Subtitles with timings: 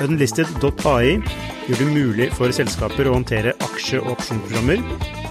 [0.00, 1.18] Unlisted.ai
[1.68, 4.80] gjør det mulig for selskaper å håndtere aksje- og opsjonsprogrammer,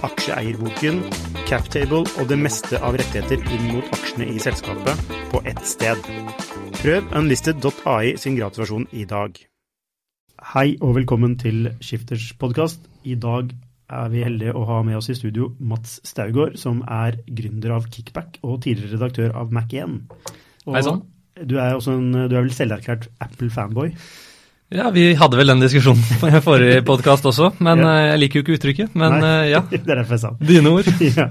[0.06, 1.00] aksjeeierboken,
[1.48, 5.98] captable og det meste av rettigheter inn mot aksjene i selskapet på ett sted.
[6.78, 9.34] Prøv unlisted.ai sin gratulasjon i dag.
[10.54, 12.86] Hei og velkommen til Skifters podkast.
[13.02, 13.50] I dag
[13.92, 17.90] er vi heldige å ha med oss i studio Mats Staugård, som er gründer av
[17.90, 20.04] Kickback og tidligere redaktør av Mac1.
[20.70, 21.08] Hei sann.
[21.32, 23.94] Du er, også en, du er vel selverklært Apple-fanboy?
[24.72, 26.00] Ja, vi hadde vel den diskusjonen
[26.32, 27.90] i forrige podkast også, men ja.
[27.92, 28.94] Eh, jeg liker jo ikke uttrykket.
[28.96, 29.60] Men Nei, eh, ja.
[29.72, 30.88] det er derfor jeg sa Dine ord.
[31.20, 31.26] ja.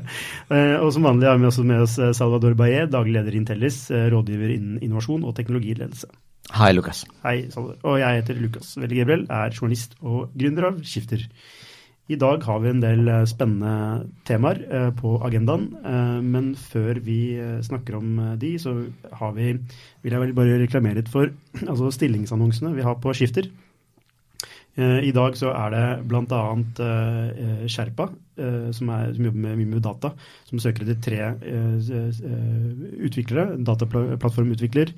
[0.52, 3.80] Eh, og som vanlig har vi også med oss Salvador Baye, daglig leder i Intellis,
[3.90, 6.12] rådgiver innen innovasjon og teknologiledelse.
[6.60, 7.06] Hei, Lukas.
[7.26, 7.80] Hei, Salvador.
[7.88, 11.26] Og jeg heter Lukas Velle Gabriel, er journalist og gründer av Skifter.
[12.10, 17.00] I dag har vi en del eh, spennende temaer eh, på agendaen, eh, men før
[17.06, 17.22] vi
[17.64, 18.74] snakker om de, så
[19.20, 19.54] har vi,
[20.02, 21.30] vil jeg vel bare reklamere litt for
[21.70, 23.52] altså stillingsannonsene vi har på Skifter.
[24.82, 26.38] I dag så er det bl.a.
[27.68, 28.06] Sherpa,
[28.72, 30.14] som, er, som, jobber med, mye med data,
[30.48, 31.28] som søker etter tre
[33.04, 33.60] utviklere.
[33.68, 34.94] Dataplattformutvikler,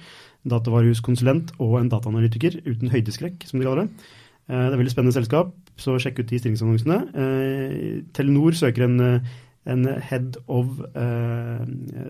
[0.46, 4.06] datavarehuskonsulent og en dataanalytiker uten høydeskrekk, som de kaller det.
[4.47, 6.97] Det er et veldig spennende selskap så sjekk ut de stillingsannonsene.
[7.16, 9.31] Eh, Telenor søker en, eh,
[9.66, 10.81] en head of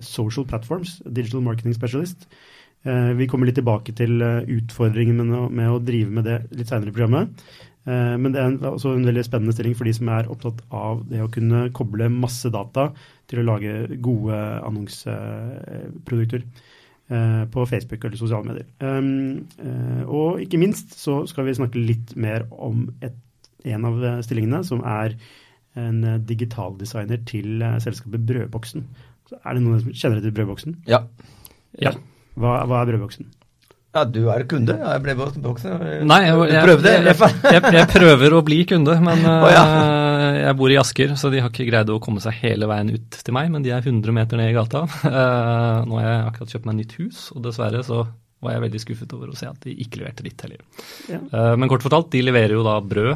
[0.01, 2.27] social platforms, digital marketing specialist.
[2.83, 6.95] Vi kommer litt tilbake til utfordringen med, med, å drive med det litt senere i
[6.97, 7.29] programmet.
[7.85, 11.21] men det er også en veldig spennende stilling for de som er opptatt av det
[11.21, 12.91] å kunne koble masse data
[13.27, 14.33] til å lage gode
[14.65, 16.43] annonseprodukter.
[17.11, 18.67] Eh, på Facebook eller sosiale medier.
[18.79, 19.43] Um,
[20.07, 23.19] og ikke minst så skal vi snakke litt mer om et
[23.63, 25.15] en av eh, stillingene, som er
[25.79, 28.87] en eh, digitaldesigner til eh, selskapet Brødboksen.
[29.29, 30.81] Så er det noen som kjenner til Brødboksen?
[30.89, 31.03] Ja.
[31.79, 31.95] ja.
[32.35, 33.31] Hva, hva er Brødboksen?
[33.93, 34.73] Ja, du er kunde.
[34.73, 35.43] Jeg ble boksen.
[36.09, 36.77] Nei, jeg, jeg,
[37.13, 39.65] jeg, jeg, prøver å bli kunde, men oh, ja.
[40.43, 43.19] Jeg bor i Asker, så de har ikke greid å komme seg hele veien ut
[43.19, 43.51] til meg.
[43.53, 44.85] Men de er 100 meter ned i gata.
[45.03, 48.03] Uh, nå har jeg akkurat kjøpt meg nytt hus, og dessverre så
[48.43, 50.63] var jeg veldig skuffet over å se at de ikke leverte ditt heller.
[51.11, 51.21] Ja.
[51.31, 53.13] Uh, men kort fortalt, de leverer jo da brød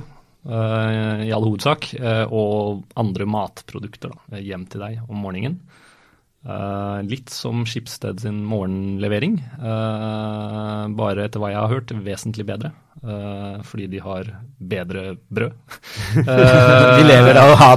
[0.47, 5.59] Eh, i all hovedsak, eh, og andre matprodukter da, hjem til deg om morgenen.
[7.03, 9.33] Litt som Skipsted sin morgenlevering,
[10.95, 12.69] bare etter hva jeg har hørt, vesentlig bedre.
[12.97, 15.53] Uh, fordi de har bedre brød.
[16.27, 17.69] de lever av å ha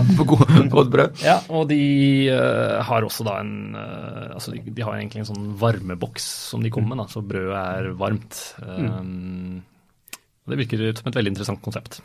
[0.72, 1.20] godt brød?
[1.24, 1.82] Ja, og de
[2.88, 6.94] har også da en Altså de, de, har egentlig en sånn varmeboks som de kommer
[6.94, 8.38] med, da, så brødet er varmt.
[8.64, 9.60] Mm.
[10.48, 12.00] Det virker som et veldig interessant konsept.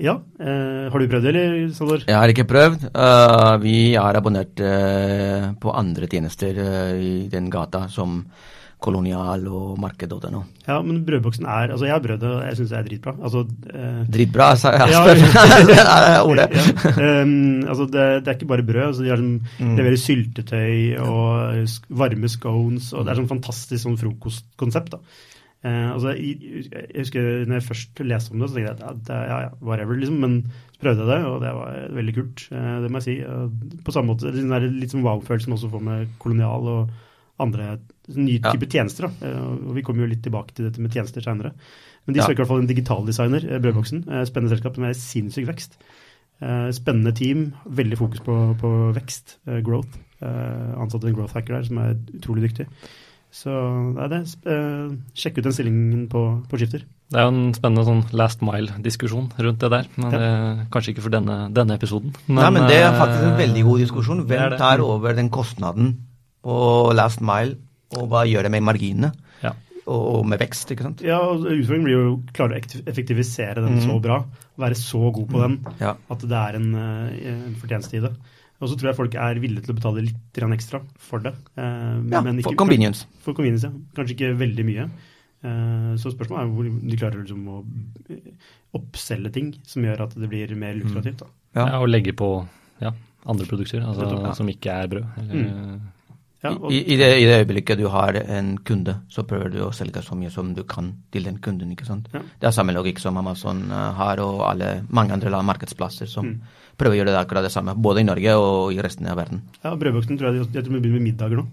[0.00, 2.04] Ja, eh, Har du prøvd det, eller Saldor?
[2.08, 2.88] Jeg har ikke prøvd.
[2.96, 8.22] Uh, vi er abonnert uh, på andre tjenester uh, i den gata, som
[8.82, 10.42] Kolonial og Marked.no.
[10.66, 13.14] Ja, men brødboksen er Altså, jeg har brød, og jeg syns det er dritbra.
[13.22, 13.42] Altså,
[14.12, 14.92] dritbra, sa jeg.
[14.92, 16.48] Ja, ordet.
[16.52, 17.22] ja.
[17.22, 18.86] Um, altså, det, det, er ikke bare brød.
[18.90, 19.74] Altså, de har sånn, mm.
[19.78, 24.96] leverer syltetøy og varme scones, og det er sånn fantastisk sånn frokostkonsept.
[24.96, 25.02] da.
[25.62, 29.14] Uh, altså, jeg, jeg, husker når jeg først leste om det, så tenkte jeg at
[29.14, 30.18] ja, ja, whatever, liksom.
[30.24, 30.40] Men
[30.74, 32.44] så prøvde jeg det, og det var veldig kult.
[32.50, 33.16] Uh, det må jeg si.
[33.22, 37.00] Uh, på samme måte, det er litt sånn wow-følelsen også for med kolonial og
[37.40, 37.78] andre
[38.12, 38.72] nye typer ja.
[38.76, 39.08] tjenester.
[39.08, 39.28] Da.
[39.28, 41.54] Eh, og vi kommer jo litt tilbake til dette med tjenester seinere.
[42.06, 44.04] Men de søker i hvert fall en digitaldesigner, designer, Brødboksen.
[44.08, 45.78] Eh, spennende selskap med sinnssyk vekst.
[46.74, 50.00] Spennende team, veldig fokus på, på vekst, growth.
[50.18, 52.66] Ansatte en growth hacker der som er utrolig dyktig.
[53.32, 53.52] Så
[53.94, 56.20] nei, det, uh, sjekk ut den stillingen på,
[56.50, 56.82] på skifter.
[57.12, 59.88] Det er jo en spennende sånn last mile-diskusjon rundt det der.
[59.96, 60.20] men ja.
[60.20, 62.12] det, Kanskje ikke for denne, denne episoden.
[62.26, 64.22] Men, nei, men det er faktisk en veldig god diskusjon.
[64.28, 65.94] Hvem tar over den kostnaden
[66.42, 66.56] på
[66.96, 67.58] last mile,
[67.98, 69.12] og hva gjør det med marginene?
[69.42, 69.54] Ja.
[69.90, 71.02] Og, med vekst, ikke sant?
[71.04, 73.84] Ja, og Utfordringen blir jo å klare å effektivisere den mm.
[73.86, 74.20] så bra.
[74.62, 75.96] Være så god på den ja.
[76.12, 78.12] at det er en, eh, en fortjeneste i det.
[78.62, 81.32] Og så tror jeg folk er villige til å betale litt ekstra for det.
[81.58, 83.08] Eh, ja, ikke, for convenience.
[83.24, 83.74] For convenience, ja.
[83.96, 84.86] Kanskje ikke veldig mye.
[85.42, 87.62] Eh, så spørsmålet er hvor de klarer liksom å
[88.78, 91.24] oppselge ting som gjør at det blir mer lukrativt.
[91.56, 91.66] Ja.
[91.66, 91.80] ja.
[91.82, 92.28] og legge på
[92.82, 92.94] ja,
[93.26, 94.30] andre produkter altså, ja.
[94.38, 95.10] som ikke er brød.
[95.24, 95.74] Eller, mm.
[96.42, 96.72] Ja, og...
[96.74, 100.02] I, i, det, I, det, øyeblikket du har en kunde, så prøver du å selge
[100.02, 101.70] så mye som du kan til den kunden.
[101.70, 102.08] ikke sant?
[102.14, 102.22] Ja.
[102.40, 106.56] Det er samme logikk som Amazon uh, har, og alle, mange andre markedsplasser som mm.
[106.80, 107.76] prøver å gjøre det akkurat det samme.
[107.78, 109.44] Både i Norge og i resten av verden.
[109.62, 111.46] Ja, Brødboksen tror jeg de, de begynner med middager nå.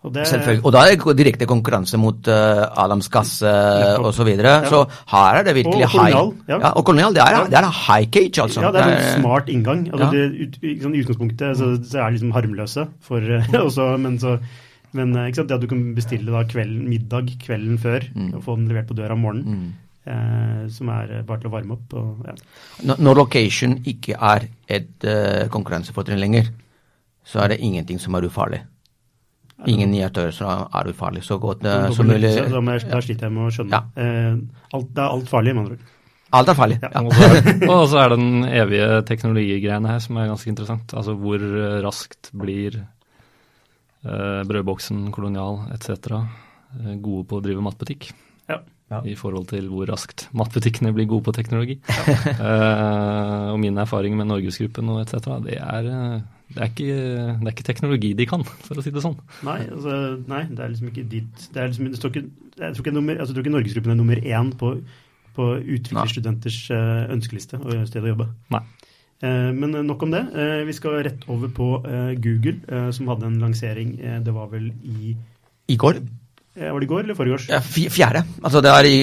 [0.00, 0.24] Og, det...
[0.64, 4.30] og da er det direkte konkurranse mot uh, Adams Gasse uh, osv.
[4.30, 4.54] Så, ja.
[4.70, 4.80] så
[5.12, 6.14] her er det virkelig og high.
[6.48, 6.54] Ja.
[6.54, 6.70] ja.
[6.72, 8.64] og kolonial, det er, det er high cage, altså.
[8.64, 9.84] Ja, det er en smart inngang.
[9.92, 10.56] Altså, det, ut,
[10.86, 13.36] sånn, I utgangspunktet så, så, er det liksom harmløse, for,
[13.66, 14.38] også, men, så,
[14.96, 18.32] men sant, det at du kan bestille da kvelden, middag kvelden før mm.
[18.38, 19.60] og få den levert på døra om morgenen.
[19.60, 19.70] Mm.
[20.10, 21.92] Eh, som er bare til å varme opp.
[22.00, 22.96] Og, ja.
[22.96, 26.48] Når location ikke er et uh, konkurransefortrinn lenger,
[27.26, 28.62] så er det ingenting som er ufarlig.
[29.68, 31.24] Ingen nye aktører som er ufarlig.
[31.26, 32.30] Så godt uh, som mulig.
[32.32, 32.46] Så,
[32.88, 33.80] da sliter jeg med å skjønne.
[33.80, 33.82] Ja.
[33.96, 35.96] Uh, alt, det er alt farlig, med andre ord.
[36.38, 36.78] Alt er farlig.
[36.84, 36.90] Ja.
[36.94, 37.02] ja.
[37.74, 40.94] og, så er, er det den evige teknologigreiene her som er ganske interessant.
[40.96, 41.44] Altså hvor
[41.84, 42.80] raskt blir
[44.06, 46.22] uh, brødboksen, kolonial etc.
[46.78, 48.10] Eh, gode på å drive matbutikk.
[48.50, 48.60] Ja.
[48.90, 49.04] Ja.
[49.06, 51.76] I forhold til hvor raskt matbutikkene blir gode på teknologi.
[51.86, 52.16] Ja.
[52.46, 55.36] uh, og min erfaring med Norgesgruppen og etc.
[55.44, 56.16] Det er uh,
[56.50, 59.16] det er, ikke, det er, ikke, teknologi de kan, for å si det sånn.
[59.46, 59.96] Nei, altså,
[60.30, 62.24] nei det er liksom ikke dit det er liksom, det står ikke,
[62.56, 64.72] Jeg tror ikke, nummer, altså, ikke Norgesgruppen er nummer én på,
[65.36, 68.28] på utviklerstudenters uh, ønskeliste og sted å jobbe.
[68.56, 68.64] Nei.
[69.20, 70.24] Uh, men nok om det.
[70.66, 71.70] Vi skal rett over på
[72.24, 73.94] Google, som hadde en lansering
[74.24, 75.14] Det var vel i
[75.70, 76.02] I går?
[76.58, 77.44] Var det i går eller forgårs?
[77.48, 78.24] Ja, fjerde.
[78.42, 78.96] Altså det, er i,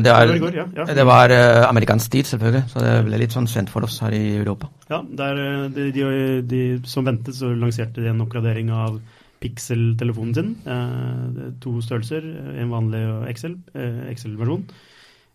[0.00, 0.86] det, er, det, går, ja, ja.
[0.96, 2.62] det var uh, amerikansk tid, selvfølgelig.
[2.72, 4.70] Så det ble litt sånn sent for oss her i Europa.
[4.88, 5.42] Ja, der,
[5.74, 6.06] de, de,
[6.48, 8.96] de, som ventet, så lanserte de en oppgradering av
[9.44, 10.50] Pixel-telefonen sin.
[10.64, 12.24] Uh, to størrelser,
[12.64, 13.04] en vanlig
[13.34, 14.64] Excel-versjon.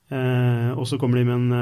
[0.10, 1.54] Uh, og så kommer de med en,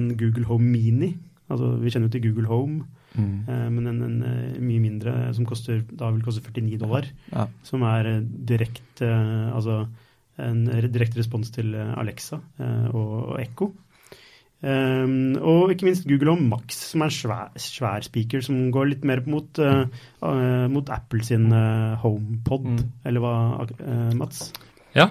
[0.00, 1.12] en Google Home Mini.
[1.52, 2.86] Altså, vi kjenner jo til Google Home.
[3.14, 3.44] Mm.
[3.48, 7.08] Eh, men en, en, eh, mye mindre som koster, da vil koste 49 dollar.
[7.32, 7.46] Ja.
[7.66, 9.10] Som er eh, direkte
[9.52, 9.84] Altså
[10.42, 12.38] en direkte respons til Alexa
[12.96, 13.66] og, og Echo.
[14.62, 18.92] Um, og ikke minst Google Home Max, som er en svær, svær speaker som går
[18.92, 19.84] litt mer mot, uh,
[20.22, 22.84] uh, mot Apple sin uh, HomePod, mm.
[23.10, 23.34] eller hva,
[24.16, 24.52] Mats?
[24.94, 25.08] Ja,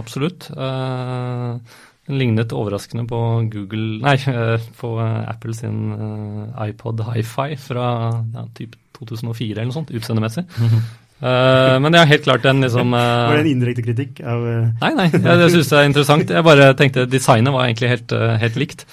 [0.00, 0.48] absolutt.
[0.56, 1.60] Uh,
[2.08, 3.18] den lignet overraskende på
[3.52, 4.16] Google Nei,
[4.80, 7.90] på Apple sin eh, iPod Hi-Fi fra
[8.32, 10.46] ja, typ 2004 eller noe sånt, utseendemessig.
[10.58, 14.42] uh, men det er helt klart en liksom uh, Var det en indirekte kritikk av
[14.42, 14.72] uh...
[14.80, 16.34] Nei, nei, jeg, jeg syns det er interessant.
[16.38, 18.88] Jeg bare tenkte designet var egentlig helt, helt likt.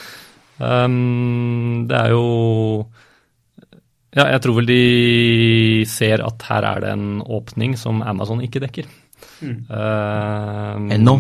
[0.60, 2.28] Um, det er jo
[4.16, 4.84] Ja, jeg tror vel de
[5.92, 8.92] ser at her er det en åpning som Amazon ikke dekker.
[9.44, 9.66] Mm.
[9.70, 11.16] Uh, Ennå?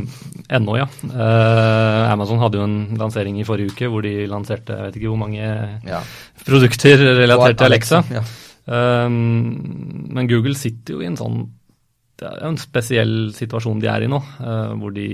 [0.47, 0.87] Ennå, ja.
[1.03, 5.11] Uh, Amazon hadde jo en lansering i forrige uke hvor de lanserte jeg vet ikke
[5.11, 6.01] hvor mange ja.
[6.45, 8.01] produkter relatert til Alexa.
[8.13, 8.23] Ja.
[8.71, 11.45] uh, men Google sitter jo i en sånn
[12.15, 15.09] Det er jo en spesiell situasjon de er i nå, uh, hvor de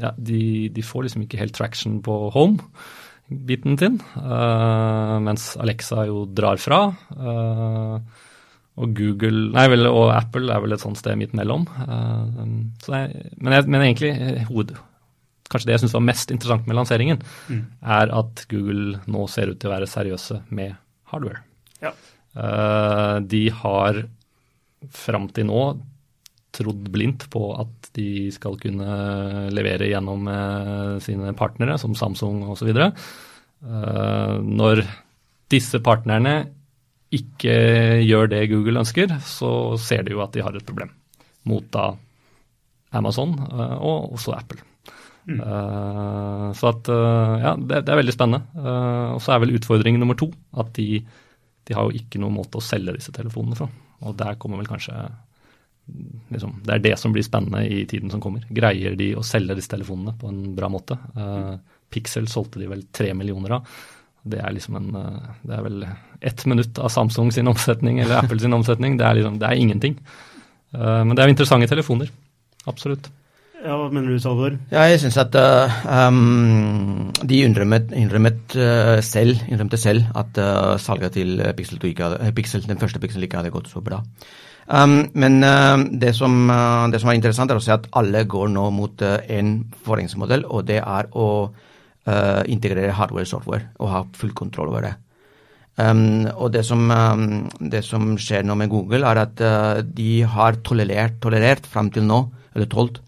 [0.00, 4.00] ja, de, de, får liksom ikke helt traction på home-biten sin,
[5.22, 6.80] mens Alexa jo drar fra.
[7.14, 8.23] Uh,
[8.74, 11.66] og Google, nei vel, og Apple er vel et sånt sted midt mellom.
[11.78, 12.26] Uh,
[12.90, 14.74] jeg, men, men, egentlig eh, hoved,
[15.50, 17.62] kanskje det jeg syns var mest interessant med lanseringen, mm.
[18.00, 20.74] er at Google nå ser ut til å være seriøse med
[21.12, 21.44] hardware.
[21.84, 21.94] Ja.
[22.34, 24.02] Uh, de har
[24.94, 25.62] fram til nå
[26.54, 28.98] trodd blindt på at de skal kunne
[29.54, 30.26] levere gjennom
[31.02, 32.70] sine partnere, som Samsung osv.
[32.74, 34.84] Uh, når
[35.50, 36.36] disse partnerne
[37.18, 37.54] ikke
[38.04, 40.92] gjør det Google ønsker, så ser de jo at de har et problem
[41.48, 41.90] mot da
[42.94, 44.62] Amazon uh, og også Apple.
[45.24, 45.40] Mm.
[45.40, 48.64] Uh, så at uh, ja, det, det, er veldig spennende.
[49.16, 50.28] og så er vel utfordring nummer to
[50.60, 50.88] at de,
[51.64, 53.68] de, har jo ikke noen måte å selge disse telefonene fra.
[54.04, 54.94] Og der kommer vel kanskje
[56.34, 58.44] liksom, Det er det som blir spennende i tiden som kommer.
[58.52, 60.98] Greier de å selge disse telefonene på en bra måte?
[61.92, 63.74] Pixel solgte de vel tre millioner av.
[64.24, 65.82] Det er liksom en eh, Det er vel
[66.24, 68.96] ett minutt av Samsung sin omsetning eller Apple sin omsetning.
[68.96, 69.98] Det er liksom, det er ingenting.
[70.72, 72.08] Eh, men det er jo interessante telefoner.
[72.66, 73.10] Absolutt.
[73.64, 74.56] Ja, Hva mener du, Salvor?
[74.72, 80.74] Ja, jeg syns at uh, um, de innrømmet, innrømmet uh, selv, innrømte selv at uh,
[80.76, 84.02] salget til Pixel, hadde, Pixel, den første Pixel ikke hadde gått så bra.
[84.68, 85.40] Um, men
[86.00, 86.36] det som,
[86.92, 90.68] det, som, er interessant, er å se at alle går nå mot én forhengsmodell, og
[90.68, 91.28] det er å
[92.08, 94.94] uh, integrere hardware og software og ha full kontroll over det.
[95.74, 100.22] Um, og det som, um, det som, skjer nå med Google, er at uh, de
[100.22, 102.20] har tolerert, tolerert fram til nå,
[102.54, 103.00] eller tolt,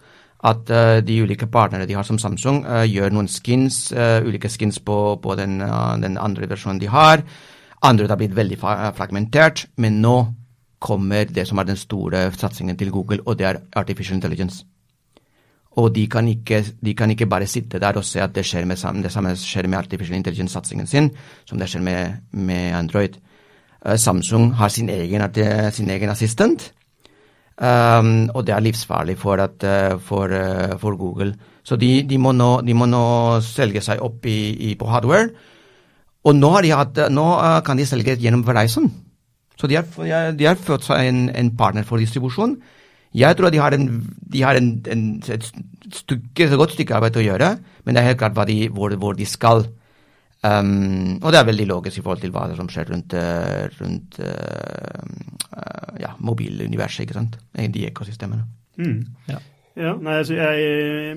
[0.46, 3.92] at uh, de ulike partnere de har som Samsung, uh, gjør noen skins,
[4.26, 5.60] ulike skins på, på den,
[6.02, 7.22] den, andre versjonen de har.
[7.86, 10.16] Andre har blitt veldig fragmentert, men nå
[10.82, 14.64] kommer det som er den store satsingen til Google, og det er artificial intelligence.
[15.76, 18.64] Og de kan, ikke, de kan ikke bare sitte der og se at det, skjer
[18.64, 21.10] med, det samme skjer med artificial intelligence-satsingen sin,
[21.44, 23.18] som det skjer med, med Android.
[23.84, 25.22] Uh, Samsung har sin egen,
[25.72, 26.72] sin egen assistent,
[27.60, 31.34] um, og det er livsfarlig for, at, uh, for, uh, for Google.
[31.64, 33.04] Så de, de, må nå, de, må nå,
[33.44, 35.28] selge seg opp i, i, på hardware.
[36.24, 37.26] Og nå, de hatt, nå
[37.66, 38.88] kan de selge gjennom Verizon.
[39.60, 42.56] Så de har, fått seg en, en partner for distribusjon.
[43.14, 43.88] Jeg tror de har, en,
[44.32, 45.50] de har en, en, et,
[45.94, 47.50] stykke, et godt stykke arbeid å gjøre,
[47.84, 49.64] men det er helt klart de, hvor, hvor, de skal.
[50.44, 54.18] Um, og det er veldig logisk i forhold til hva som skjer rundt, eh, rundt
[54.20, 57.38] uh, ja, mobiluniverset, ikke sant?
[57.56, 58.44] De ekosystemene.
[58.76, 59.00] Mm.
[59.30, 59.40] Ja.
[59.76, 61.16] Ja, nei, altså jeg,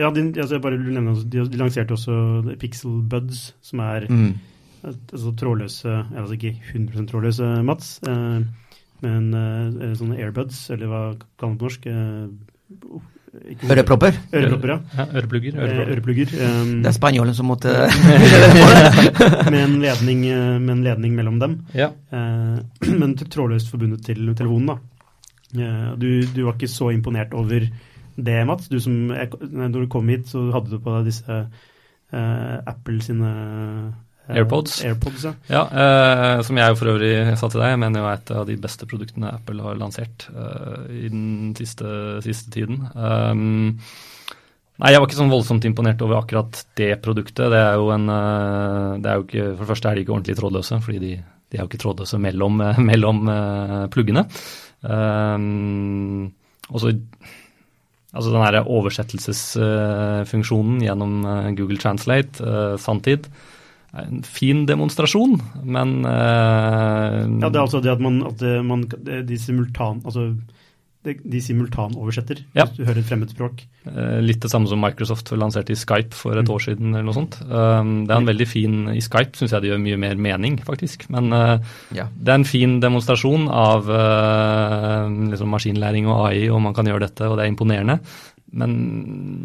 [0.00, 2.14] ja, de, altså jeg bare nevne, de, de lanserte også
[2.58, 4.32] Pixel Buds, som er mm.
[4.82, 8.00] altså trådløse, altså ikke 100 trådløse, Mats.
[8.10, 8.40] Eh,
[9.04, 11.00] men uh, sånne airbuds, eller hva
[11.38, 11.88] kaller man på norsk?
[11.88, 13.00] Uh,
[13.70, 14.16] Ørepropper?
[14.34, 14.78] Ørepropper, ja.
[14.96, 15.54] ja øreplugger.
[15.54, 15.90] Øreplugger.
[15.92, 17.70] øreplugger um, det er spanjolen som måtte
[19.52, 20.24] med, en ledning,
[20.64, 21.60] med en ledning mellom dem.
[21.74, 21.92] Ja.
[22.10, 22.58] Uh,
[23.00, 24.78] men trådløst forbundet til telefonen, da.
[25.54, 27.68] Uh, du, du, var ikke så imponert over
[28.16, 28.68] det, Mats?
[28.68, 33.30] Du som, når du kom hit, så hadde du på deg disse uh, Apple sine
[34.28, 34.84] AirPods.
[34.84, 35.32] AirPods ja.
[35.50, 38.44] ja eh, som jeg for øvrig sa til deg, jeg mener jo er et av
[38.48, 41.26] de beste produktene Apple har lansert eh, i den
[41.58, 41.88] siste,
[42.24, 42.76] siste tiden.
[42.94, 43.78] Um,
[44.78, 47.46] nei, jeg var ikke sånn voldsomt imponert over akkurat det produktet.
[47.52, 50.14] Det er jo en uh, det er jo ikke, For det første er de ikke
[50.16, 51.12] ordentlig trådløse, fordi de,
[51.50, 52.54] de er jo ikke trådløse mellom,
[52.90, 54.22] mellom uh, pluggene.
[54.86, 56.24] Um,
[56.70, 56.88] og så
[58.10, 61.22] Altså den her oversettelsesfunksjonen gjennom
[61.54, 62.42] Google Translate,
[62.82, 63.30] sanntid,
[63.98, 69.38] en fin demonstrasjon, men uh, Ja, det er altså det at man, at man de
[69.40, 70.02] simultan...
[70.04, 70.32] Altså,
[71.00, 72.66] de, de simultanoversetter ja.
[72.66, 73.62] hvis du hører et fremmedspråk.
[73.62, 73.94] språk.
[74.20, 76.52] litt det samme som Microsoft lanserte i Skype for et mm.
[76.52, 76.90] år siden.
[76.90, 77.38] eller noe sånt.
[77.48, 80.58] Um, det er en veldig fin, I Skype syns jeg det gjør mye mer mening,
[80.60, 81.06] faktisk.
[81.08, 82.04] Men ja.
[82.04, 83.88] det er en fin demonstrasjon av
[85.32, 87.96] liksom maskinlæring og AI, og man kan gjøre dette, og det er imponerende.
[88.50, 88.72] Men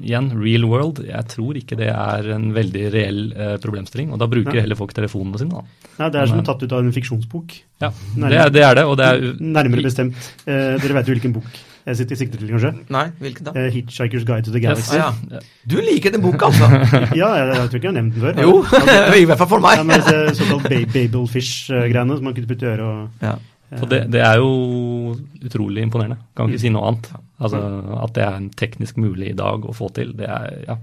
[0.01, 4.09] igjen, real world, jeg tror ikke det er en veldig reell eh, problemstilling.
[4.15, 4.63] Og da bruker ja.
[4.65, 5.61] heller folk telefonene sine.
[5.61, 5.91] Da.
[5.99, 7.55] Nei, Det er som tatt ut av en fiksjonsbok.
[7.83, 8.89] Ja, det er, det er det.
[8.89, 10.33] Og det er, nærmere bestemt.
[10.47, 12.71] Eh, dere vet jo hvilken bok jeg sitter, i sikte til, kanskje?
[12.89, 13.51] Nei, hvilken da?
[13.61, 14.95] Eh, 'Hitchhiker's Guide to the Galaxy'.
[14.97, 15.41] Yes, ja.
[15.69, 16.65] Du liker den boka, altså?
[17.21, 18.41] ja, jeg, jeg, tror ikke jeg har nevnt den før.
[18.41, 18.55] Jo,
[19.21, 19.77] i hvert fall for meg.
[19.77, 23.35] ja, men Såkalt Babelfish-greiene som man kunne putte i øret og ja.
[23.79, 25.15] For det, det, er jo
[25.45, 26.19] utrolig imponerende.
[26.37, 27.09] Kan ikke si noe annet.
[27.43, 27.59] Altså,
[27.99, 30.77] At det er teknisk mulig i dag å få til, det er, ja,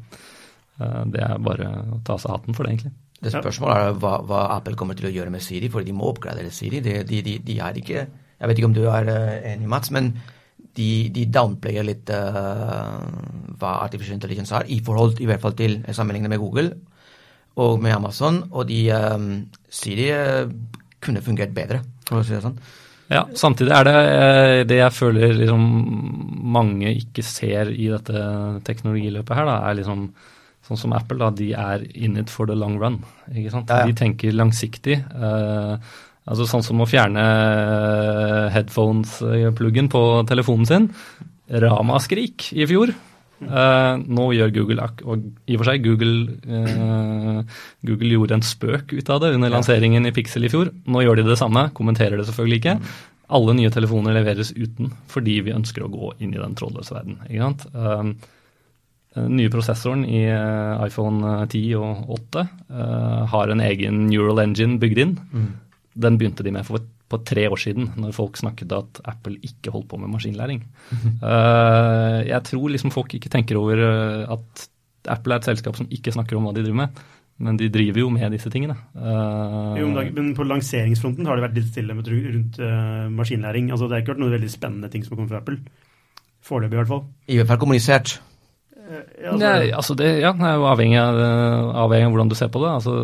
[0.78, 2.92] eh, det er bare å ta seg hatten for det, egentlig.
[3.22, 6.10] Det Spørsmålet er hva, hva, Apple kommer til å gjøre med Siri, for de må
[6.10, 6.82] oppgradere Siri.
[6.82, 9.92] De, de, de, de er ikke Jeg vet ikke om du er eh, enig, Mats,
[9.94, 10.16] men
[10.76, 12.96] de, de downplayer litt uh,
[13.60, 16.72] hva artificial intelligence er, i forhold i hvert fall til sammenlignet med Google
[17.60, 18.40] og med Amazon.
[18.50, 19.28] Og de um,
[19.70, 20.48] Siri uh,
[21.02, 22.58] kunne fungert bedre, for å si det sånn.
[23.12, 25.64] Ja, samtidig er det eh, det jeg føler liksom
[26.52, 28.22] mange ikke ser i dette
[28.66, 30.06] teknologiløpet her, da, er liksom
[30.66, 33.00] sånn som Apple, da, de er in it for the long run.
[33.32, 33.70] ikke sant?
[33.70, 33.90] Ja, ja.
[33.90, 35.00] De tenker langsiktig.
[35.10, 35.74] Uh,
[36.22, 37.24] altså Sånn som å fjerne
[38.54, 40.86] headphones-pluggen på telefonen sin.
[41.50, 42.94] Ramaskrik i fjor.
[43.42, 48.94] Uh, nå gjør Google, og i og for seg Google, uh, Google gjorde en spøk
[48.94, 50.70] ut av det under lanseringen i Pixel i fjor.
[50.86, 52.76] Nå gjør de det samme, kommenterer det selvfølgelig ikke.
[53.32, 57.18] Alle nye telefoner leveres uten fordi vi ønsker å gå inn i den trådløse verden.
[57.28, 57.66] Ikke sant?
[57.74, 58.38] Uh,
[59.12, 62.44] den nye prosessoren i iPhone 10 og 8
[63.28, 65.12] har en egen neural engine bygd inn.
[65.36, 65.50] Mm.
[66.06, 66.80] Den begynte de med for
[67.12, 70.62] på tre år siden, når folk snakket at Apple ikke holdt på med maskinlæring.
[71.22, 74.68] uh, jeg tror liksom folk ikke tenker over eh, at
[75.12, 77.02] Apple er et selskap som ikke snakker om hva de driver med.
[77.42, 78.76] Men de driver jo med disse tingene.
[78.94, 83.72] Uh, jo, men på lanseringsfronten har det vært litt stille rundt uh, maskinlæring.
[83.72, 85.88] Altså, det har ikke vært noen veldig spennende ting som har kommet fra Apple.
[86.42, 87.02] Foreløpig, i hvert fall.
[87.26, 88.14] I hvert fall kommunisert.
[88.92, 91.18] Altså, Nei, altså det, ja, det er jo avhengig av,
[91.84, 92.72] avhengig av, hvordan du ser på det.
[92.76, 92.94] Altså,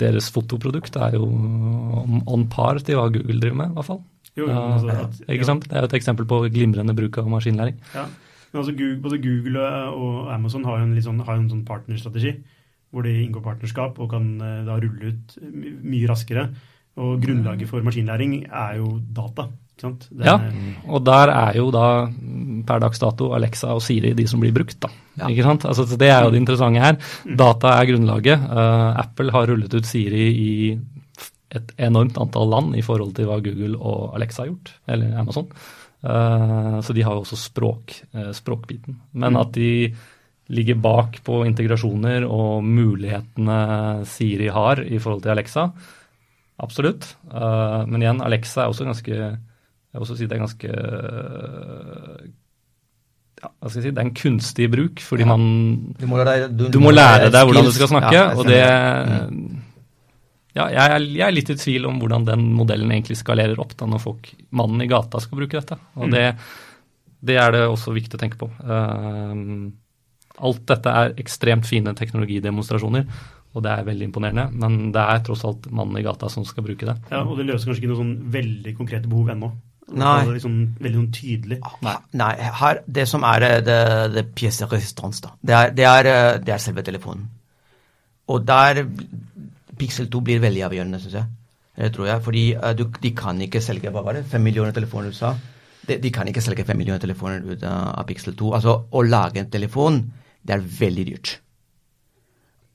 [0.00, 4.02] deres fotoprodukt er jo on par til hva Google driver med, i hvert fall.
[4.34, 5.68] Jo, altså, at, ikke sant?
[5.70, 7.78] Det er jo et eksempel på glimrende bruk av maskinlæring.
[7.94, 8.08] Ja,
[8.50, 12.36] men altså Google, Både Google og Amazon har jo en, sånn, har en sånn partnerstrategi,
[12.94, 15.36] hvor de inngår partnerskap og kan eh, da rulle ut
[15.82, 16.48] mye raskere.
[17.02, 19.48] Og grunnlaget for maskinlæring er jo data.
[20.22, 20.36] ja,
[20.86, 22.06] og der er jo da
[22.66, 24.80] per dags dato Alexa og Siri de som blir brukt.
[24.82, 24.90] da.
[25.18, 25.28] Ja.
[25.30, 25.66] Ikke sant?
[25.68, 26.98] Altså, det er jo det interessante her.
[27.22, 27.36] Mm.
[27.38, 28.48] Data er grunnlaget.
[28.50, 30.50] Uh, Apple har rullet ut Siri i
[31.54, 35.46] et enormt antall land i forhold til hva Google og Alexa har gjort, eller Amazon.
[36.04, 38.98] Uh, så de har jo også språk, uh, språkbiten.
[39.14, 39.94] Men at de
[40.54, 45.70] ligger bak på integrasjoner og mulighetene Siri har i forhold til Alexa,
[46.60, 47.06] absolutt.
[47.32, 50.74] Men igjen, Alexa er også ganske Jeg vil også si det er ganske
[53.42, 55.44] ja, hva skal jeg si, Det er en kunstig bruk, fordi man
[55.98, 58.14] Du må, lære, du, du må lære deg hvordan du skal snakke.
[58.14, 58.60] Ja, og det
[60.54, 63.72] ja, jeg, er, jeg er litt i tvil om hvordan den modellen egentlig skalerer opp
[63.78, 65.78] da når folk, mannen i gata skal bruke dette.
[65.98, 66.28] Og det,
[67.26, 68.46] det er det også viktig å tenke på.
[68.62, 69.72] Uh,
[70.46, 73.08] alt dette er ekstremt fine teknologidemonstrasjoner,
[73.54, 74.46] og det er veldig imponerende.
[74.54, 76.96] Men det er tross alt mannen i gata som skal bruke det.
[77.10, 79.50] Ja, Og det løser kanskje ikke noe sånn veldig konkrete behov ennå.
[79.92, 80.24] Nei.
[80.24, 81.58] Det liksom veldig sånn tydelig.
[81.84, 81.94] Nei.
[82.16, 83.78] Nei, her, det som er eh, det,
[84.14, 87.26] det pièce de resistance, da, det er, det, er, eh, det er selve telefonen.
[88.32, 88.80] Og der
[89.78, 91.28] Pixel 2 blir veldig avgjørende, syns jeg.
[91.76, 92.22] Det tror jeg.
[92.24, 95.34] Fordi uh, du, de kan ikke selge hva var det, fem millioner telefoner du sa.
[95.84, 98.52] De, de kan ikke selge fem millioner telefoner ut av Pixel 2.
[98.56, 100.00] Altså, å lage en telefon,
[100.40, 101.34] det er veldig dyrt.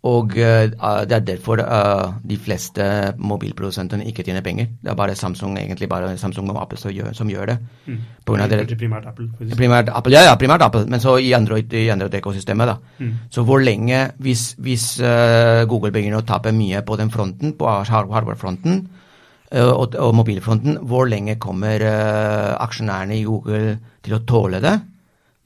[0.07, 0.69] Og uh,
[1.03, 2.83] det er derfor uh, de fleste
[3.19, 4.69] mobilprodusentene ikke tjener penger.
[4.79, 7.57] Det er bare Samsung egentlig bare Samsung og Apple som gjør, som gjør det.
[7.85, 7.97] Mm.
[8.23, 8.77] På grunn av det.
[8.79, 9.27] Primært Apple.
[9.37, 9.57] faktisk.
[9.59, 12.71] Primært Apple, ja, ja, primært Apple, men så i Android- i Android-ekosystemet.
[12.71, 12.77] da.
[12.99, 13.11] Mm.
[13.29, 17.67] Så hvor lenge, hvis, hvis uh, Google begynner å tape mye på den fronten, på
[17.67, 18.87] hard- hardware-fronten
[19.51, 21.81] og, og mobilfronten, hvor lenge kommer
[22.61, 24.75] aksjonærene i Google til å tåle det?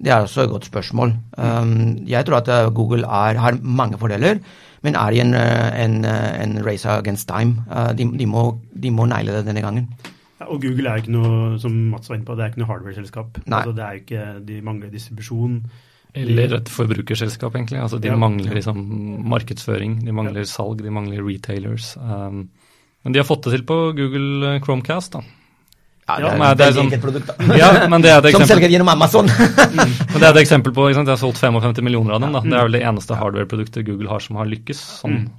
[0.04, 1.14] Det er også et godt spørsmål.
[1.38, 4.42] Um, jeg tror at uh, Google er, har mange fordeler,
[4.84, 7.64] men er i en, uh, en, uh, en race against time.
[7.72, 9.88] Uh, de, de, må, de må naile det denne gangen.
[10.42, 12.64] Ja, og Google er jo ikke noe, som Mats var inne på, det er ikke
[12.66, 13.40] noe hardware-selskap.
[13.48, 15.62] Altså, det er ikke, De mangler distribusjon.
[16.14, 17.80] Eller et forbrukerselskap, egentlig.
[17.82, 18.16] Altså, de Ja.
[18.20, 18.78] mangler liksom
[19.30, 21.96] markedsføring, de mangler salg, de mangler retailers.
[21.98, 22.50] Um,
[23.04, 25.24] men de har fått det til på Google Chromecast, da.
[26.08, 27.30] Ja, Ja, det er det er et veldig sånn- produkt.
[27.62, 29.26] Ja, men det er et Som selger gjennom Amazon.
[29.78, 31.08] men det er et eksempel på ikke sant?
[31.08, 32.34] Jeg har solgt 55 millioner av dem.
[32.36, 32.42] Da.
[32.44, 35.30] Det er vel det eneste hardware-produktet Google har som har lykkes sånn,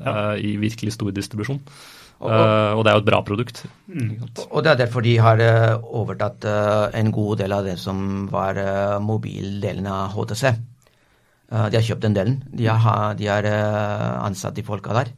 [0.00, 0.32] Ja.
[0.32, 1.60] eh, i virkelig stor distribusjon.
[2.24, 3.64] Og- Eh, og det er jo et bra produkt.
[3.90, 4.12] Mm.
[4.50, 6.44] Og det er derfor de har eh, overtatt
[6.94, 10.54] en god del av det som var uh, mobildelen av HTC.
[11.50, 12.38] De har kjøpt den delen.
[12.54, 13.44] De har, de har
[14.24, 15.10] ansatt de folka der.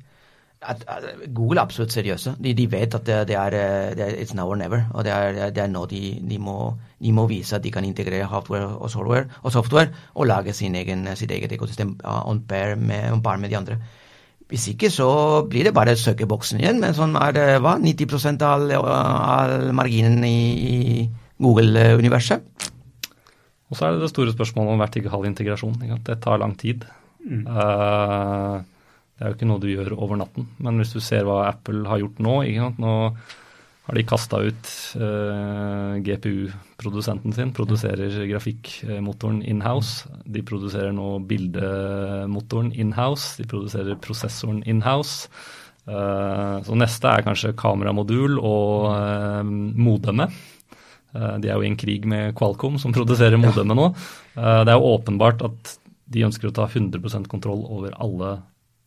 [0.63, 1.05] At, at
[1.37, 2.33] Google er absolutt seriøse.
[2.43, 4.87] De, de vet at det, det, er, eh, det er it's now or never.
[4.95, 6.57] Og det er, det er nå de, de, må,
[7.03, 10.75] de må vise at de kan integrere hardware og software og, software, og lage sin
[10.75, 13.79] egen, sitt eget ekosystem uh, on par med, on par med de andre.
[14.49, 15.09] Hvis ikke så
[15.51, 20.23] blir det bare søkeboksen igjen, men sånn er det hva, 90 av all, all marginen
[20.25, 20.37] i,
[20.71, 21.07] i
[21.43, 22.71] Google-universet.
[23.67, 25.75] Og så er det det store spørsmålet om vertikal integrasjon.
[26.07, 26.87] Det tar lang tid.
[27.27, 27.43] Mm.
[27.43, 28.61] Eh,
[29.17, 30.49] det er jo ikke noe du gjør over natten.
[30.61, 32.35] Men hvis du ser hva Apple har gjort nå?
[32.83, 32.95] Nå
[33.87, 40.11] har de kasta ut eh, GPU-produsenten sin, produserer grafikkmotoren inhouse.
[40.27, 43.39] De produserer nå bildemotoren inhouse.
[43.41, 45.31] De produserer prosessoren inhouse.
[45.87, 50.35] Eh, så neste er kanskje kameramodul og uh, modemet.
[51.15, 53.87] Eh, De er jo i en krig med Qualcomm, som produserer modemet nå.
[54.37, 55.77] Eh, Det er jo åpenbart at
[56.07, 58.37] de ønsker å ta 100% kontroll over alle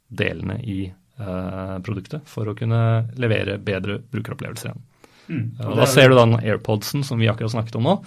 [0.09, 0.79] delene i
[1.19, 2.79] eh, produktet for å kunne
[3.19, 4.81] levere bedre brukeropplevelser igjen.
[5.29, 5.43] Mm.
[5.59, 7.97] Eh, Og da er- ser du den AirPodsen som vi akkurat snakket om nå.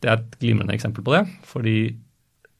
[0.00, 1.26] Det er et glimrende eksempel på det.
[1.46, 1.76] Fordi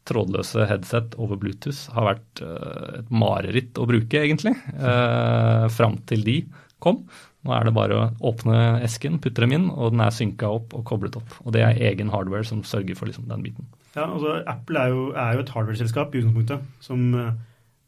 [0.05, 4.57] trådløse headset over Bluetooth har vært eh, et mareritt å bruke, egentlig.
[4.75, 6.41] Uh, fram til de
[6.83, 7.05] kom.
[7.47, 10.75] Nå er det bare å åpne esken, putte dem inn, og den er synka opp
[10.79, 11.31] og koblet opp.
[11.47, 13.67] Og det er egen hardware som sørger for liksom, den biten.
[13.97, 17.33] Ja, altså Apple er jo, er jo et hardware-selskap i utgangspunktet, som, eh,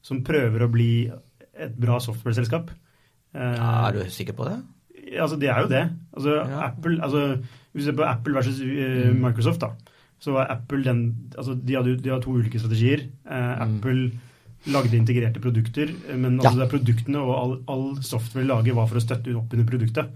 [0.05, 0.89] som prøver å bli
[1.55, 2.71] et bra software-selskap.
[3.35, 4.59] Eh, Ja, er du sikker på det?
[5.21, 5.83] Altså, det er jo det.
[6.17, 6.61] Altså, Ja.
[6.69, 7.25] Apple, altså,
[7.73, 9.13] hvis du ser på Apple versus uh.
[9.15, 9.71] Microsoft, da,
[10.21, 11.01] så var Apple den
[11.37, 13.09] altså, De hadde de hadde to ulike strategier.
[13.29, 13.79] Eh, Mm.
[13.79, 14.13] Apple
[14.67, 16.49] lagde integrerte produkter, men men Ja.
[16.49, 19.67] altså, det er produktene og all, all software lager var for å støtte opp under
[19.67, 20.09] produktet.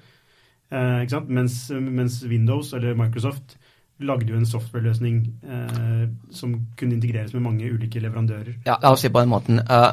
[0.72, 1.29] Uh, ikke sant?
[1.29, 3.57] Mens, mens Windows eller Microsoft
[3.98, 8.61] lagde jo en softwareløsning eh, som kunne integreres med mange ulike leverandører.
[8.66, 9.58] Ja, la oss si på den måten.
[9.66, 9.90] Uh,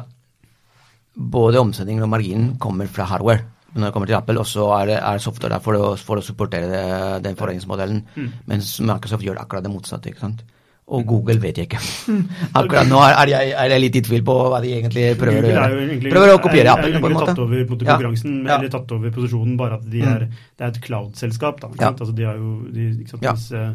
[1.16, 3.44] både omsetningen og marginen kommer fra hardware.
[3.74, 6.24] Når det kommer til Apple, og så er, er software der for å, for å
[6.24, 6.84] supportere det,
[7.26, 8.04] den forretningsmodellen.
[8.14, 8.30] Mm.
[8.48, 10.12] Mens Microsoft gjør akkurat det motsatte.
[10.12, 10.46] ikke sant?
[10.86, 11.80] Og Google vet jeg ikke.
[12.60, 15.42] Akkurat nå er, jeg, er jeg litt i tvil på hva de egentlig prøver å
[15.42, 15.80] Google gjøre.
[15.88, 17.26] egentlig, Prøver å kopiere appen, på en måte.
[17.32, 18.58] tatt over konkurransen, Ja.
[18.60, 20.12] eller tatt over posisjonen, bare at de Mm.
[20.14, 21.58] er, det er et cloud-selskap.
[21.60, 21.90] da, Ja.
[21.90, 23.32] Altså, de har jo, de, ikke sant, Ja.
[23.32, 23.72] mens, eh,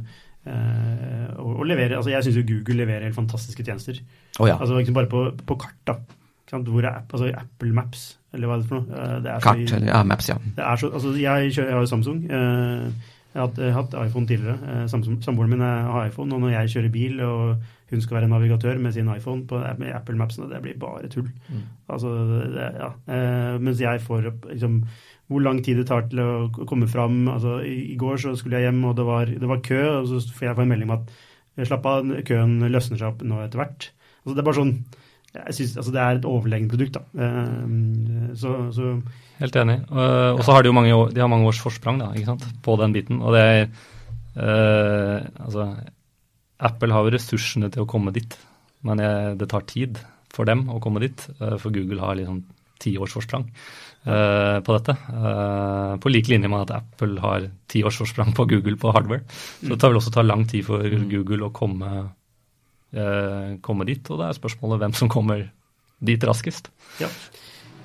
[0.48, 4.00] eh, og, og leverer, altså Jeg syns Google leverer helt fantastiske tjenester.
[4.40, 4.56] Oh, ja.
[4.58, 5.96] Altså liksom Bare på, på kart, da.
[6.52, 8.88] Hvor er Apple, altså Apple Maps, eller hva er det for noe?
[8.92, 10.36] Eh, det er Kart, eller ja, Maps, ja.
[10.56, 12.24] Det så, altså jeg, kjører, jeg har jo Samsung.
[12.32, 12.92] Eh,
[13.34, 14.58] jeg har hatt, jeg har hatt iPhone tidligere.
[14.68, 18.30] Eh, Samboeren min er- har iPhone, og når jeg kjører bil og hun skal være
[18.32, 21.30] navigatør med sin iPhone på Apple Mapsene, det blir bare tull.
[21.90, 22.12] Altså,
[22.56, 22.90] det, ja.
[23.08, 24.82] Eh, mens jeg får opp liksom,
[25.32, 27.28] hvor lang tid det tar til å komme fram.
[27.32, 30.20] Altså, i, går så skulle jeg hjem, og det var, det var kø, og så
[30.32, 31.12] får jeg få en melding om at
[31.58, 33.90] eh, slapp av, køen løsner seg opp nå etter hvert.
[34.26, 34.76] Altså, det er bare sånn
[35.34, 37.26] jeg synes, altså, Det er et overlegent produkt, da.
[37.26, 39.02] Eh, så, så
[39.40, 39.80] Helt enig.
[39.90, 42.46] Og og så har de jo mange, de har mange års forsprang da, ikke sant?
[42.62, 43.22] på den biten.
[43.22, 43.62] Og det er
[44.36, 45.70] eh, Altså,
[46.62, 48.36] Apple har jo ressursene til å komme dit,
[48.86, 48.98] men
[49.38, 49.98] det tar tid
[50.32, 51.28] for dem å komme dit.
[51.40, 52.44] eh, for Google har liksom
[52.82, 53.48] ti års forsprang
[54.06, 54.96] eh, på dette.
[55.10, 59.24] Eh, på lik linje med at Apple har ti års forsprang på Google på hardware.
[59.62, 62.10] Så det tar vel også ta lang tid for Google å komme, eh,
[63.64, 64.04] komme dit.
[64.12, 65.46] Og det er spørsmålet hvem som kommer
[66.02, 66.72] dit raskest.
[67.00, 67.08] Ja.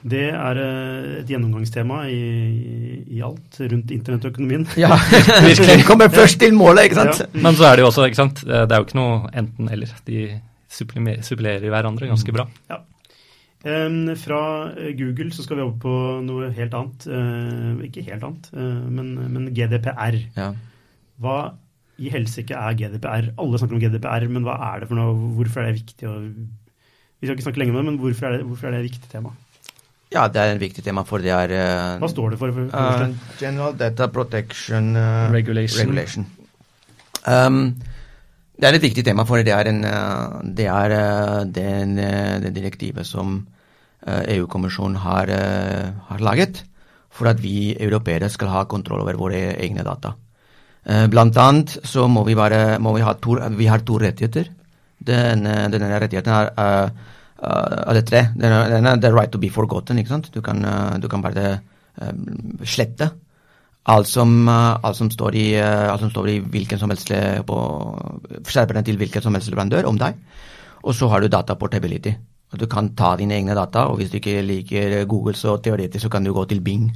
[0.06, 4.66] Det er eh, et gjennomgangstema i, i alt rundt internettøkonomien.
[4.84, 4.94] Ja,
[5.42, 5.82] virkelig.
[5.88, 7.24] Kommer først til målet, ikke sant?
[7.34, 9.96] Men så er det jo også, ikke sant, det er jo ikke noe enten-eller.
[10.06, 10.28] De
[10.70, 12.46] supplerer hverandre ganske bra.
[12.70, 12.82] Ja.
[13.66, 14.40] Fra
[14.78, 17.06] eh, Google så skal vi over på noe helt annet.
[17.10, 20.20] Eh, ikke helt annet, eh, men, men GDPR.
[20.36, 20.52] Ja.
[21.18, 21.38] Hva
[21.98, 23.30] i helsike er GDPR?
[23.40, 25.14] Alle snakker om GDPR, men hva er det for noe?
[25.38, 26.09] Hvorfor er det viktig?
[26.09, 26.20] å-
[27.16, 28.90] vi skal ikke snakke lenge om det, men hvorfor er det, hvorfor er det et
[28.90, 29.32] viktig tema?
[30.12, 32.52] ja, det er et viktig tema, for det er uh, Hva står det for?
[32.54, 33.14] for, for Uh.
[33.40, 36.26] General Data Protection uh, Regulation.
[37.26, 37.74] Um,
[38.56, 42.38] det er et viktig tema, for det er, en, uh, det, er uh, den, uh,
[42.44, 43.40] det direktivet som
[44.06, 46.62] uh, EU-kommisjonen har, uh, har laget
[47.11, 50.14] for at vi europeere skal ha kontroll over våre egne data.
[50.87, 54.49] Uh, blant annet så må vi, bare, må vi ha to, vi har to rettigheter.
[55.07, 56.90] Den, uh, denne rettigheten er uh,
[57.42, 58.29] uh, tre.
[58.38, 59.99] Den den er the right to be forgotten.
[59.99, 60.31] ikke sant?
[60.35, 61.59] Du kan, uh, du kan bare
[62.68, 63.07] slette
[63.88, 67.09] alt som, alt som står i, alt som står i hvilken som helst
[67.49, 67.57] på
[68.44, 70.18] skjerpene til hvilken som helst leverandør om deg.
[70.85, 72.12] Og så har du data portability.
[72.53, 76.11] Du kan ta dine egne data, og hvis du ikke liker Google, så teoretisk så
[76.12, 76.90] kan du gå til Bing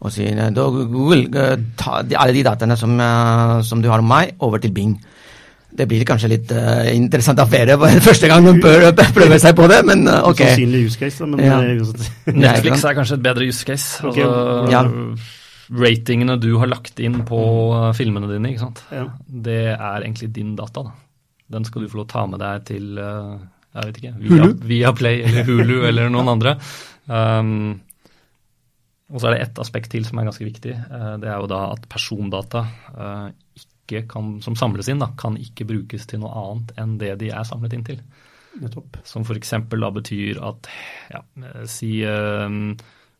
[0.00, 4.02] og sier da, Google, uh, ta de, alle de dataene som, uh, som du har
[4.04, 4.96] om meg, over til Bing.
[5.76, 7.76] Det blir kanskje litt uh, interessant affære
[8.08, 10.44] første gang man prøver, seg på det, men uh, ok.
[10.44, 11.58] Sannsynlig use case, da, men Ja.
[11.64, 14.04] eh, Netflix er kanskje et bedre use case.
[14.04, 14.24] Okay.
[14.24, 14.84] Altså, ja.
[15.76, 17.40] Ratingene du har lagt inn på
[17.74, 18.84] uh, filmene dine, ikke sant?
[18.94, 19.08] Ja.
[19.26, 20.86] det er egentlig din data.
[20.86, 20.94] da.
[21.56, 23.36] Den skal du få lov å ta med deg til uh,
[23.76, 26.56] jeg vet ikke, via, via Play eller Hulu eller noen andre.
[27.06, 27.50] Um,
[29.12, 30.74] og så er det ett aspekt til som er ganske viktig.
[30.90, 32.66] Uh, det er jo da at persondata
[33.86, 37.30] ikke kan, som samles inn, da, kan ikke brukes til noe annet enn det de
[37.30, 38.00] er samlet inn til.
[38.60, 39.00] Nettopp.
[39.04, 39.52] Som f.eks.
[39.68, 40.68] da betyr at
[41.12, 42.76] ja, eh, si um,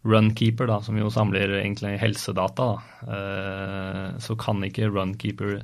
[0.07, 5.59] Runkeeper, da, som jo samler egentlig helsedata, da, eh, så kan ikke Runkeeper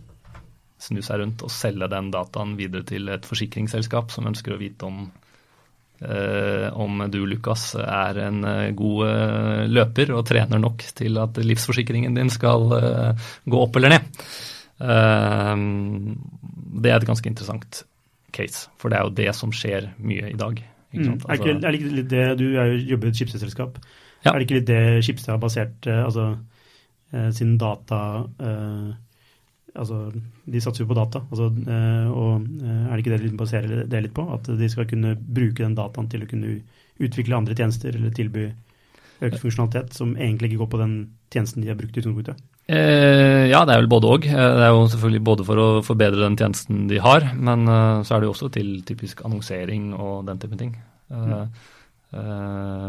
[0.82, 4.88] snu seg rundt og selge den dataen videre til et forsikringsselskap som ønsker å vite
[4.88, 5.21] om eh,
[6.74, 12.16] om du, Lukas, er en eh, god eh, løper og trener nok til at livsforsikringen
[12.18, 14.20] din skal eh, gå opp eller ned.
[14.82, 15.56] Eh,
[16.82, 17.84] det er et ganske interessant
[18.32, 20.62] case, for det er jo det som skjer mye i dag.
[20.92, 21.20] Ikke Mm.
[21.24, 23.78] Altså- er det ikke litt det, Du er jo, jobber i et skipsselskap.
[24.24, 24.32] Ja.
[24.32, 26.38] Er det ikke litt det Schibsted har basert eh, altså,
[27.12, 28.92] eh, sin data eh,
[29.78, 30.10] altså,
[30.44, 31.22] De satser jo på data.
[31.30, 34.26] Altså, eh, og eh, er det ikke det de baserer det litt på?
[34.34, 36.58] At de skal kunne bruke den dataen til å kunne
[37.02, 38.50] utvikle andre tjenester eller tilby
[39.22, 40.94] økt funksjonalitet som egentlig ikke går på den
[41.32, 42.40] tjenesten de har brukt i utgangspunktet?
[42.70, 44.26] Eh, ja, det er vel både òg.
[44.26, 48.16] Det er jo selvfølgelig både for å forbedre den tjenesten de har, men eh, så
[48.16, 50.74] er det jo også til typisk annonsering og den type ting.
[51.12, 51.32] Mm.
[52.16, 52.86] eh,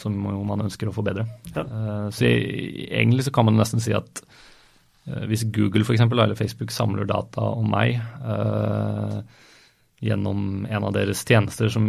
[0.00, 1.26] som man ønsker å forbedre.
[1.54, 1.64] Ja.
[1.64, 4.46] Eh, så egentlig så kan man nesten si at eh,
[5.04, 9.20] hvis Google for eksempel, eller Facebook samler data om meg eh,
[10.00, 11.88] gjennom en av deres tjenester som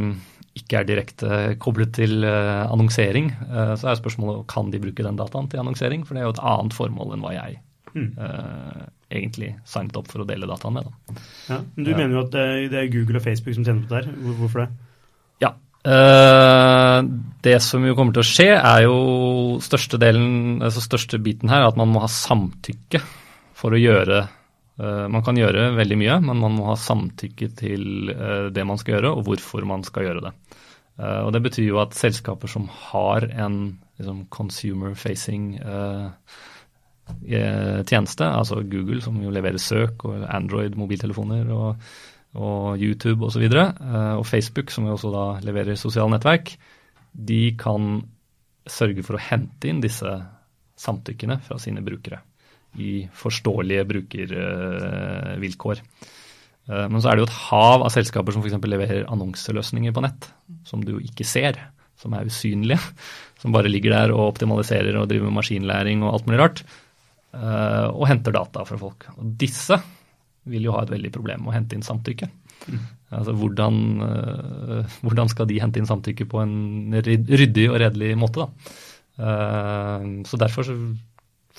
[0.58, 5.20] ikke er direkte koblet til eh, annonsering, eh, så er spørsmålet kan de bruke den
[5.20, 7.60] dataen til annonsering, for det er jo et annet formål enn hva jeg
[7.92, 8.14] Mm.
[8.24, 10.86] eh, egentlig signet opp for å dele dataen med.
[10.88, 11.16] Da.
[11.50, 11.58] Ja.
[11.76, 12.32] Men du mener jo at
[12.72, 14.14] det er Google og Facebook som tjener på det her.
[14.38, 14.70] Hvorfor det?
[15.82, 17.04] Eh,
[17.42, 18.98] det som jo kommer til å skje, er jo
[19.66, 23.02] største delen, altså største biten her, at man må ha samtykke
[23.58, 28.14] for å gjøre uh, Man kan gjøre veldig mye, men man må ha samtykke til
[28.14, 30.36] uh, det man skal gjøre, og hvorfor man skal gjøre det.
[31.02, 33.56] Og Det betyr jo at selskaper som har en
[33.98, 35.46] liksom, consumer-facing
[37.90, 41.88] tjeneste, altså Google som jo leverer søk, og Android mobiltelefoner og,
[42.40, 46.54] og YouTube osv., og, så eh, og Facebook som også da leverer sosiale nettverk,
[47.12, 48.00] de kan
[48.70, 50.08] sørge for å hente inn disse
[50.80, 52.22] samtykkene fra sine brukere
[52.80, 55.82] i forståelige brukervilkår.
[56.72, 58.60] Eh, men så er det jo et hav av selskaper som f.eks.
[58.64, 60.30] leverer annonseløsninger på nett,
[60.68, 61.60] som du jo ikke ser,
[62.00, 62.80] som er usynlige.
[63.42, 66.60] Som bare ligger der og optimaliserer og driver med maskinlæring og alt mulig rart.
[67.34, 69.08] Eh, og henter data fra folk.
[69.16, 69.80] Og disse
[70.50, 72.30] vil jo ha et veldig problem med å hente inn samtykke.
[72.72, 72.82] Mm.
[73.20, 78.46] Altså hvordan, uh, hvordan, skal de hente inn samtykke på en ryddig og redelig måte,
[78.46, 78.76] da.
[79.22, 80.78] Uh, så derfor så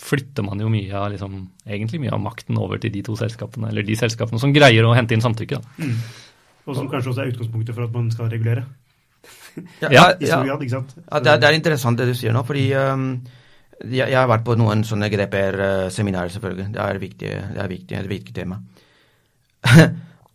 [0.02, 1.34] flytter man jo mye av liksom,
[1.68, 4.94] egentlig mye av makten over til de to selskapene, eller de selskapene som greier å
[4.96, 5.60] hente inn samtykke.
[5.78, 5.98] Mm.
[6.62, 8.64] Og som kanskje også er utgangspunktet for at man skal regulere.
[9.82, 10.40] ja, ja, ja.
[10.42, 13.06] Grad, ja det, er, det, er, interessant det du sier nå, fordi um,
[13.88, 16.70] jeg, jeg, har vært på noen sånne GDPR-seminarer, selvfølgelig.
[16.74, 18.58] Det er, viktig, det er viktig, et viktig tema.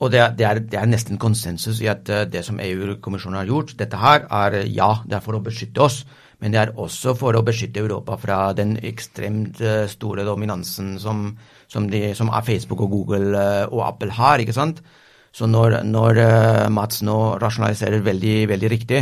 [0.01, 3.41] og det er, det, er, det er, nesten konsensus i at uh, det som EU-kommisjonen
[3.41, 6.01] har gjort, dette her er ja, det er for å beskytte oss.
[6.43, 11.31] Men det er også for å beskytte Europa fra den ekstremt eh, store dominansen som,
[11.65, 14.43] som, de, som Facebook og Google eh, og Apple har.
[14.43, 14.83] ikke sant?
[15.33, 19.01] Så når, når eh, Mats nå rasjonaliserer veldig, veldig riktig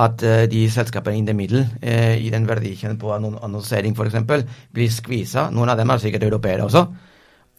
[0.00, 4.16] at de selskapene in the middle i den verdikjeden på annonsering f.eks.
[4.72, 6.84] blir skvisa, noen av dem er sikkert europeere også,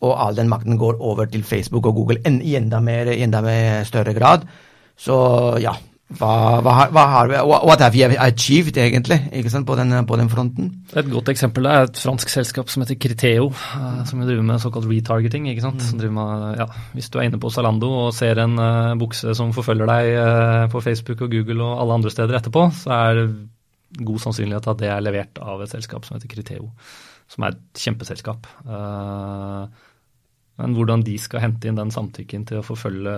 [0.01, 3.83] og all den makten går over til Facebook og Google i enda, mer, enda mer
[3.85, 4.47] større grad,
[4.97, 5.17] så
[5.61, 5.75] ja,
[6.19, 10.17] hva, hva, hva har vi, what have we achieved, egentlig, ikke sant, på den, på
[10.19, 10.71] den fronten?
[10.97, 14.89] Et godt eksempel er et fransk selskap som heter Criteo, uh, som driver med såkalt
[14.89, 15.47] retargeting.
[15.51, 15.85] ikke sant?
[15.95, 16.17] Mm.
[16.17, 19.87] Med, ja, hvis du er inne på Zalando og ser en uh, bukse som forfølger
[19.91, 23.29] deg uh, på Facebook og Google og alle andre steder etterpå, så er det
[24.01, 26.71] god sannsynlighet at det er levert av et selskap som heter Criteo,
[27.31, 28.51] som er et kjempeselskap.
[28.67, 29.67] Uh,
[30.61, 33.15] men hvordan de skal hente inn den samtykken til å forfølge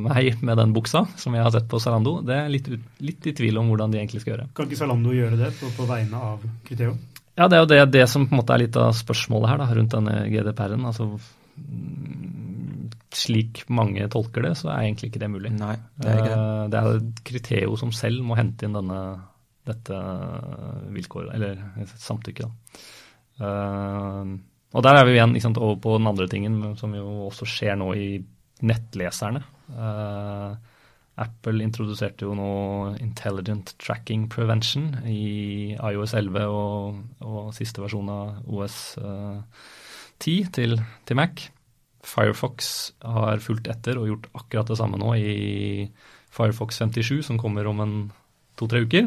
[0.00, 2.68] meg med den buksa, som jeg har sett på Zalando, det er litt,
[3.00, 4.50] litt i tvil om hvordan de egentlig skal gjøre.
[4.56, 6.94] Kan ikke Zalando gjøre det på, på vegne av Criteo?
[7.34, 9.64] Ja, det er jo det, det, som på en måte er litt av spørsmålet her
[9.64, 10.86] da, rundt denne GDPR-en.
[10.86, 11.08] altså
[13.14, 15.52] slik mange tolker det, så er egentlig ikke det mulig.
[15.54, 16.40] Nei, Det er ikke det.
[16.40, 19.02] Eh, det er Criteo som selv må hente inn denne,
[19.66, 20.00] dette
[20.94, 21.62] vilkåret, eller
[21.94, 22.50] samtykket.
[23.38, 23.44] da.
[24.74, 27.78] Og der er vi igjen sant, over på den andre tingen som jo også skjer
[27.78, 28.08] nå i
[28.66, 29.42] nettleserne.
[29.70, 30.54] Uh,
[31.20, 32.50] Apple introduserte jo nå
[32.98, 39.38] Intelligent Tracking Prevention i iOS 11 og, og siste versjon av OS uh,
[40.18, 41.46] 10 til, til, Mac.
[42.04, 42.66] Firefox
[43.00, 45.86] har fulgt etter og gjort akkurat det samme nå i
[46.34, 47.96] Firefox 57, som kommer om en
[48.58, 49.06] to-tre uker.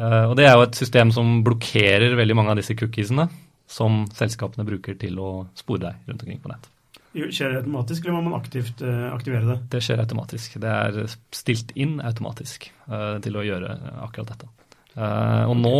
[0.00, 3.28] Uh, og Det er jo et system som blokkerer veldig mange av disse cookiesene
[3.72, 6.68] som selskapene bruker til å spore deg rundt omkring på nett.
[7.12, 9.58] Skjer det automatisk, eller må man aktivt uh, aktivere det?
[9.74, 10.56] Det skjer automatisk.
[10.62, 13.74] Det er stilt inn automatisk uh, til å gjøre
[14.06, 14.48] akkurat dette.
[14.92, 15.76] Uh, og nå,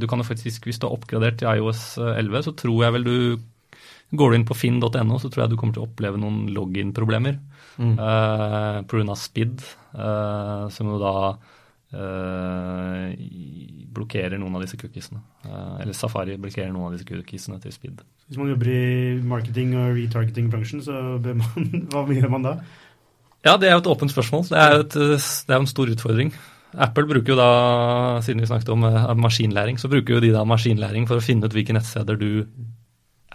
[0.00, 3.08] du kan jo faktisk, Hvis du har oppgradert til iOS 11, så tror jeg vel
[3.08, 3.16] du
[4.16, 7.36] Går du inn på finn.no, så tror jeg du kommer til å oppleve noen login-problemer
[7.78, 7.92] mm.
[8.90, 9.14] pga.
[9.14, 9.62] SPID,
[10.74, 11.12] som jo da
[11.90, 13.10] Uh,
[13.90, 15.18] blokkerer noen av disse cookiesene.
[15.42, 18.04] Uh, eller Safari blokkerer noen av disse cookiesene til speed.
[18.28, 21.42] Hvis man jobber i marketing og retargeting-bransjen, så man,
[21.90, 22.54] hva gjør man da?
[23.42, 24.46] Ja, det er jo et åpent spørsmål.
[24.52, 26.30] Det er, et, det er en stor utfordring.
[26.78, 27.52] Apple bruker jo da,
[28.22, 28.84] siden vi snakket om
[29.18, 32.44] maskinlæring, så bruker jo de da maskinlæring for å finne ut hvilke nettsteder du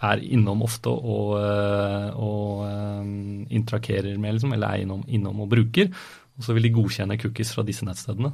[0.06, 5.92] er innom ofte og, og um, intrakerer med, liksom, eller er innom, innom og bruker.
[6.36, 8.32] Og så vil de godkjenne cookies fra disse nettstedene.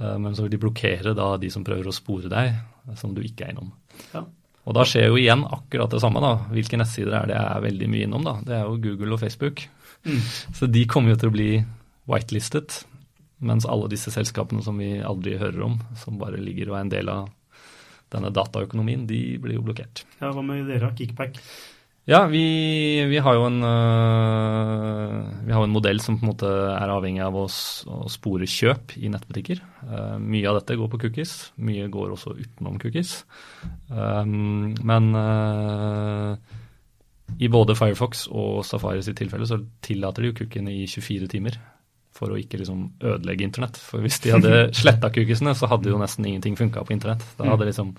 [0.00, 3.14] Eh, men så vil de blokkere da de som prøver å spore deg, eh, som
[3.14, 3.72] du ikke er innom.
[4.14, 4.24] Ja.
[4.62, 6.22] Og da skjer jo igjen akkurat det samme.
[6.22, 6.36] da.
[6.54, 8.24] Hvilke nettsider er det jeg er veldig mye innom?
[8.24, 8.36] da?
[8.46, 9.64] Det er jo Google og Facebook.
[10.06, 10.20] Mm.
[10.54, 11.50] Så de kommer jo til å bli
[12.10, 12.84] whitelistet.
[13.42, 16.92] Mens alle disse selskapene som vi aldri hører om, som bare ligger og er en
[16.92, 17.30] del av
[18.12, 20.04] denne dataøkonomien, de blir jo blokkert.
[20.20, 21.40] Ja, Hva med dere, Kickback?
[22.04, 22.42] Ja, vi,
[23.06, 27.22] vi, har jo en, uh, vi har en modell som på en måte er avhengig
[27.22, 29.60] av å, å spore kjøp i nettbutikker.
[29.86, 33.20] Uh, mye av dette går på cookies, mye går også utenom cookies.
[33.86, 35.12] Um, men
[37.38, 41.60] i både Firefox og Safari sitt tilfelle så tillater de jo cookiene i 24 timer
[42.12, 43.78] for å ikke liksom ødelegge internett.
[43.78, 47.24] For hvis de hadde sletta cookiesene, så hadde jo nesten ingenting funka på internett.
[47.38, 47.94] Da hadde liksom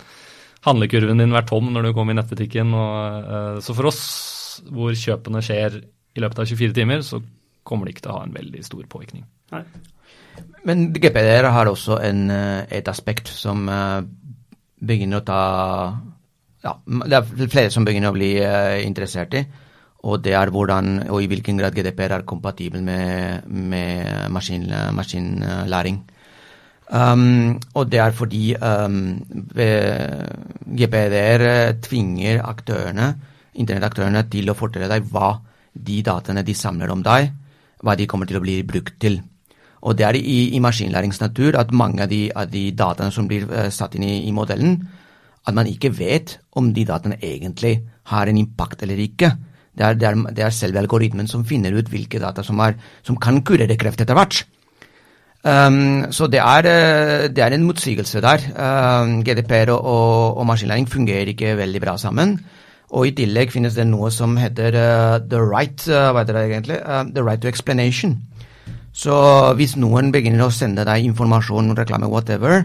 [0.64, 2.74] handlekurven din vært tom når du kom i nettbutikken.
[2.78, 4.04] Og, uh, så for oss,
[4.72, 5.82] hvor kjøpene skjer
[6.14, 7.22] i løpet av 24 timer, så
[7.66, 9.26] kommer det ikke til å ha en veldig stor påvirkning.
[9.54, 9.64] Nei.
[10.68, 14.02] Men GPDR har også en, eh, et aspekt som uh,
[14.80, 15.42] begynner å ta
[16.64, 19.44] ja, Det er flere som begynner å bli uh, interessert i.
[20.08, 26.02] Og det er hvordan og i hvilken grad GDPR er kompatibel med, med maskin, maskinlæring.
[26.92, 28.98] Um, og det er fordi um,
[29.56, 33.14] GPDR eh, tvinger aktørene,
[33.56, 35.38] internettaktørene til å fortelle deg hva
[35.74, 37.32] de dataene de samler om deg,
[37.84, 39.22] hva de kommer til å bli brukt til.
[39.84, 43.48] Og det er i, i maskinlæringsnatur at mange av de, av de dataene som blir
[43.48, 44.78] uh, satt inn i, i, modellen,
[45.48, 47.78] at man ikke vet om de dataene egentlig
[48.12, 49.32] har en impact eller ikke.
[49.74, 52.76] Det er, det er, det er selve algoritmen som finner ut hvilke data som, er,
[53.08, 54.44] som kan kurere kreft etter hvert.
[55.44, 58.40] Um, så det er, eh, det er, en motsigelse der.
[58.56, 62.40] Um, GDPR og, og, og, maskinlæring fungerer ikke veldig bra sammen.
[62.90, 66.46] Og i tillegg finnes det noe som heter uh, the right uh, hva heter det
[66.48, 66.80] egentlig?
[66.86, 68.22] Uh, the right to explanation.
[68.94, 69.14] Så
[69.58, 72.64] hvis noen begynner å sende deg informasjon, reklame, whatever,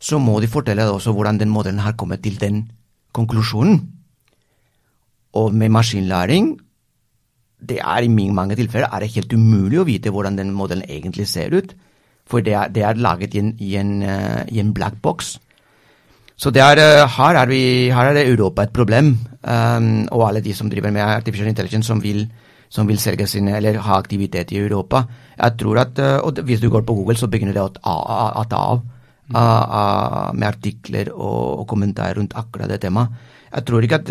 [0.00, 2.64] så må de fortelle deg også hvordan den modellen har kommet til den
[3.14, 3.82] konklusjonen.
[5.38, 6.56] Og med maskinlæring
[7.68, 11.26] det er i mange tilfeller er det helt umulig å vite hvordan den modellen egentlig
[11.28, 11.74] ser ut.
[12.28, 15.36] For det er, det er laget i en, i, en, uh, i en, black box.
[16.36, 17.62] Så er, uh, her, er vi,
[17.94, 19.16] her, er Europa et problem.
[19.42, 22.26] Um, og alle de som driver med artificial intelligence som vil,
[22.68, 25.02] som vil selge sine, eller ha aktivitet i Europa.
[25.38, 28.62] Jeg tror at, uh, og Hvis du går på Google, så begynner det å ta
[28.62, 28.86] av
[29.28, 33.08] med artikler og, og, kommentarer rundt akkurat det temaet.
[33.52, 34.08] Jeg tror ikke at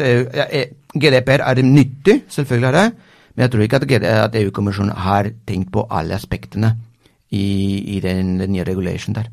[0.93, 2.91] GDPR er nyttig, selvfølgelig er det,
[3.34, 6.75] men jeg tror ikke at EU-kommisjonen har tenkt på alle aspektene
[7.29, 9.31] i, i den, den, nye regulation der.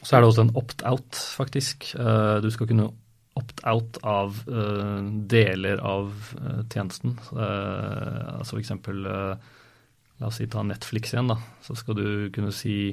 [0.00, 1.92] Så er det også en opt-out, faktisk.
[1.98, 2.88] Uh, du skal kunne
[3.38, 4.98] opt-out av uh,
[5.30, 7.16] deler av uh, tjenesten.
[7.30, 8.74] altså f.eks.
[10.20, 11.30] La oss si ta Netflix igjen.
[11.30, 12.90] da, Så skal du kunne si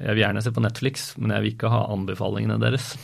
[0.00, 2.94] jeg vil gjerne se på Netflix, men jeg vil ikke ha anbefalingene deres.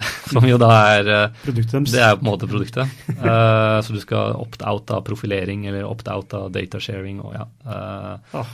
[0.32, 1.10] Som jo da er
[1.44, 1.90] Produktet.
[1.92, 2.94] Det er på en måte produktet.
[3.20, 7.46] Så du skal opt-out av profilering eller opt-out av datasharing og ja.
[7.62, 8.50] Uh.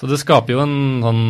[0.00, 1.20] Så det skaper jo en sånn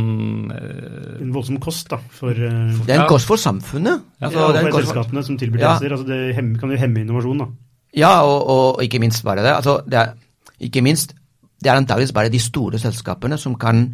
[0.49, 1.99] uh, En voldsom kost, da.
[2.17, 4.07] For, uh, det er en kost for samfunnet.
[4.23, 5.91] Ja, altså, ja for selskapene som tilbyr tjenester.
[5.91, 5.99] Ja.
[5.99, 7.51] Altså, det hemmer, kan jo hemme innovasjon, da.
[7.95, 9.53] Ja, og, og, ikke minst bare det.
[9.53, 10.17] Altså, det er,
[10.65, 11.13] ikke minst,
[11.61, 13.85] det er antageligvis bare de store selskapene som kan,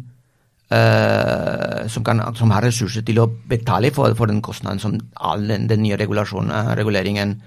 [0.71, 5.45] uh, som, kan som, har ressurser til å betale for, for den kostnaden som all
[5.51, 7.41] den, den nye reguleringen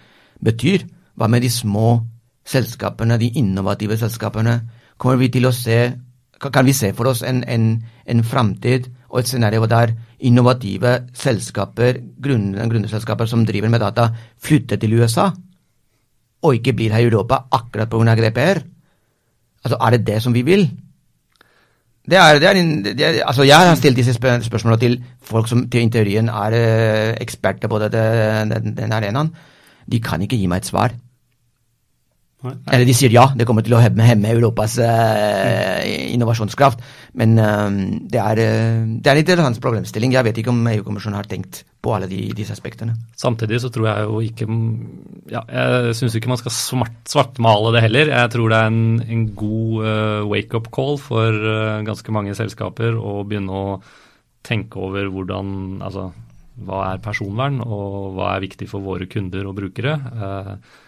[0.44, 0.84] betyr.
[1.16, 2.02] Hva med de små
[2.44, 4.60] selskapene, de innovative selskapene?
[5.00, 5.78] Kommer vi til å se
[6.50, 7.70] kan vi se for oss en, en,
[8.06, 14.08] en framtid og et scenario der innovative selskaper, grunneselskaper som driver med data,
[14.42, 15.30] flytter til USA
[16.44, 18.14] og ikke blir her i Europa akkurat pga.
[18.14, 18.62] GDPR?
[19.64, 20.66] Altså, er det det som vi vil?
[22.04, 25.64] Det er, det er, det er, altså jeg har stilt disse spørsmålene til folk som
[25.72, 28.02] til teorien er eh, eksperter på dette,
[28.50, 29.32] den, den arenaen.
[29.90, 30.92] De kan ikke gi meg et svar.
[32.44, 36.82] Eller de sier ja, det kommer til å hemme, hemme Europas eh, innovasjonskraft.
[37.20, 37.78] Men eh,
[38.12, 40.16] det, er, uh, det er en interessant problemstilling.
[40.16, 42.96] Jeg vet ikke om EU-kommisjonen har tenkt på alle de, disse aspektene.
[43.20, 44.46] Samtidig så tror jeg jo ikke
[45.32, 48.12] ja, Jeg syns ikke man skal smart, svartmale det heller.
[48.14, 51.44] Jeg tror det er en, en god wake-up call for
[51.84, 53.66] ganske mange selskaper å begynne å
[54.44, 55.52] tenke over hvordan
[55.84, 56.08] Altså
[56.62, 59.94] hva er personvern, og hva er viktig for våre kunder og brukere.
[59.98, 60.82] Uh,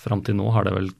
[0.00, 0.90] Fram til nå har det vel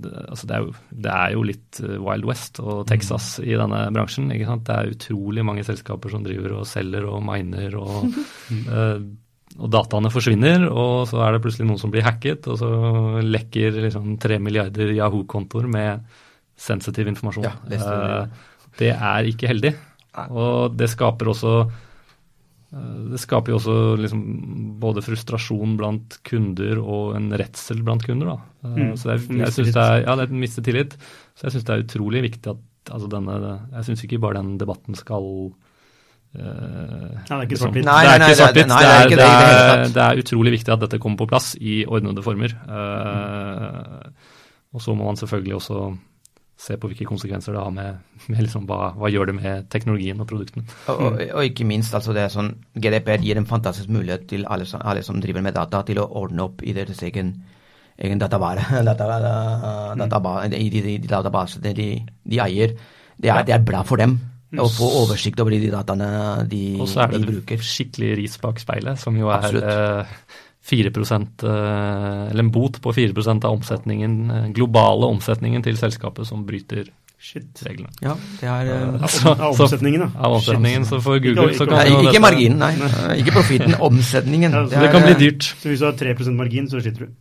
[0.00, 3.48] altså det, er jo, det, er jo, litt eh, Wild West og Texas mm.
[3.48, 4.30] i denne bransjen.
[4.34, 4.62] ikke sant?
[4.68, 8.06] Det er utrolig mange selskaper som driver og selger og miner, og,
[8.70, 9.02] uh,
[9.60, 10.68] og dataene forsvinner.
[10.70, 12.70] Og så er det plutselig noen som blir hacket, og så
[13.26, 16.06] lekker liksom milliarder Yahoo-kontoer med
[16.60, 17.50] sensitiv informasjon.
[17.50, 19.74] Ja, det, uh, det er ikke heldig.
[20.30, 21.89] Og det skaper også Eh,
[22.70, 24.20] det skaper jo også liksom
[24.78, 28.30] både frustrasjon blant kunder og en redsel blant kunder.
[28.30, 28.68] Da.
[28.68, 28.92] Eh, mm.
[29.00, 30.94] Så er, jeg synes det er, ja, det er mistet tillit.
[31.34, 33.34] Så jeg syns det er utrolig viktig at altså denne,
[33.74, 37.90] Jeg syns ikke bare den debatten skal uh, Nei, det er ikke svart-hvitt.
[37.90, 42.54] Det, det, det, det, er utrolig viktig at dette kommer på plass i ordnede former.
[42.70, 44.38] Uh, mm.
[44.78, 45.82] Og så må man selvfølgelig også
[46.60, 50.20] se på hvilke konsekvenser det har med, med liksom hva, hva, gjør det med teknologien
[50.20, 50.66] og produktene.
[50.92, 54.44] Og, og, og ikke minst, altså det er sånn, GDPR gir en fantastisk mulighet til
[54.50, 57.32] alle som, alle som driver med data, til å ordne opp i deres egen,
[57.96, 59.08] egen database, data,
[60.02, 62.76] database, i de, de, de databasene de, de, eier.
[63.16, 64.18] Det er, det er, bra for dem
[64.60, 66.12] å få oversikt over de dataene
[66.50, 66.84] de, bruker.
[66.84, 70.38] Og så er det skikkelig ris bak speilet, som jo er Absolutt.
[70.70, 76.46] 4 eh, eller en bot på 4% av omsetningen, eh, globale omsetningen til selskapet som
[76.46, 76.88] bryter
[77.20, 77.60] Shit.
[77.66, 77.90] reglene.
[78.00, 80.08] Ja, det er uh, så, Av omsetningen, da.
[80.24, 82.70] Av omsetningen, så for Google så kan nei, Ikke dette, marginen, nei.
[82.80, 83.18] nei.
[83.20, 84.54] Ikke profitten, omsetningen.
[84.56, 85.50] Ja, det, det, kan bli dyrt.
[85.60, 87.12] Så hvis du har 3 margin, så sliter du.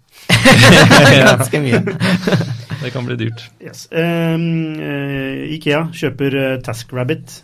[1.33, 1.83] Ganske mye.
[2.85, 3.43] det kan bli dyrt.
[3.59, 3.89] Yes.
[3.91, 7.41] Um, uh, Ikea kjøper uh, TaskRabbit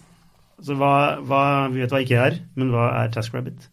[0.56, 0.96] Altså, hva,
[1.28, 3.68] hva, vi vet hva IKEA er, men hva er TaskRabbit?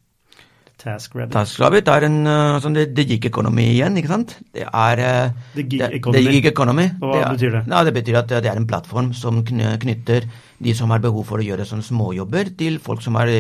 [0.83, 1.33] TaskRabbit.
[1.37, 4.35] TaskRabbit er en uh, sånn det, det gig economy igjen, ikke sant?
[4.55, 6.19] Det er uh, The gig det, economy.
[6.27, 6.87] Det gig economy.
[6.99, 7.63] Og hva er, betyr det?
[7.71, 10.27] Ja, det betyr at uh, det er en plattform som knytter
[10.63, 13.31] de som har behov for å gjøre sånne småjobber, til folk som er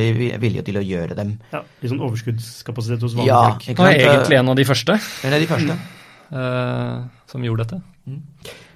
[0.43, 1.36] villige til å gjøre dem.
[1.55, 3.78] Ja, Litt sånn overskuddskapasitet hos vanlige Ja, folk.
[3.78, 5.76] Han er egentlig en av de første En av de første.
[6.32, 6.99] eh,
[7.30, 7.82] som gjorde dette.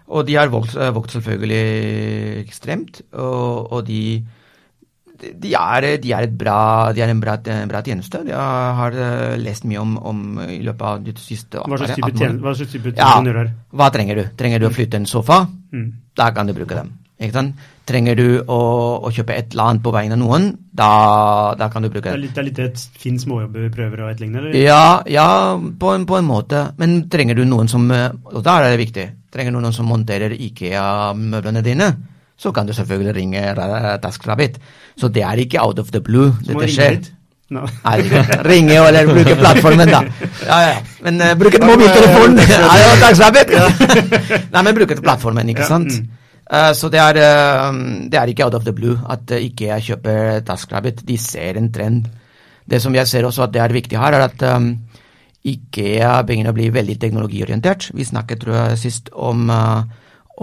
[0.06, 4.22] Og de har vokst, eh, vokst selvfølgelig ekstremt, og, og de,
[5.20, 8.20] de, er, de er bra, de er en bra, en bra tjeneste.
[8.28, 8.36] Jeg
[8.80, 12.12] har eh, lest mye om, om i løpet av de siste Hva slags er type
[12.12, 12.52] 18 tjen- hva
[12.96, 13.14] Ja.
[13.22, 13.50] gjør her?
[13.72, 14.24] Hva trenger du?
[14.36, 15.46] Trenger du å flytte en sofa?
[15.72, 15.88] Mm.
[16.16, 16.92] Da kan du bruke dem.
[17.86, 18.56] Trenger du å,
[19.06, 20.48] å kjøpe et eller annet på vegne av noen?
[20.74, 22.24] Da, da kan du bruke Det er det.
[22.26, 24.38] litt, det er litt et Finn småjobber prøver og etterligne?
[24.42, 24.56] eller?
[24.58, 26.64] Ja, ja på, en, på en måte.
[26.76, 29.06] Men trenger du noen som eh, Og da er det viktig.
[29.32, 31.88] Trenger du noen som monterer IKEA-møblene dine?
[32.36, 33.42] Så kan du selvfølgelig ringe
[34.02, 34.58] TaskRabbit.
[34.96, 36.98] Så det er ikke out of the blue dette skjer.
[37.54, 37.62] No.
[37.84, 38.00] Nei,
[38.42, 40.00] ringe eller bruke plattformen, da.
[40.48, 40.76] Ja, ja.
[41.06, 42.40] Men uh, bruk et mobiltelefon.
[42.42, 43.52] Ja, TaskRabbit.
[44.54, 45.94] Nei, men bruk plattformen, ikke sant.
[46.46, 47.70] Eh, så det er, uh,
[48.10, 51.04] det er ikke out of the blue at uh, ikke jeg kjøper TaskRabbit.
[51.06, 52.10] De ser en trend.
[52.66, 54.72] Det som jeg ser også at det er viktig her, er at um,
[55.46, 57.92] IKEA begynner å bli veldig teknologiorientert.
[57.94, 59.82] Vi snakket tror jeg, sist om, eh,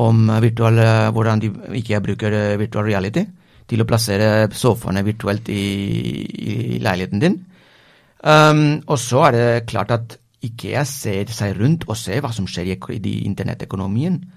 [0.01, 3.25] om virtual, eh, hvordan de, IKEA bruker eh, virtual reality
[3.69, 5.63] til å plassere sofaene virtuelt i,
[6.23, 7.39] i leiligheten din.
[8.23, 12.47] Um, og så er det klart at IKEA ser seg rundt og ser hva som
[12.49, 13.13] skjer i, i de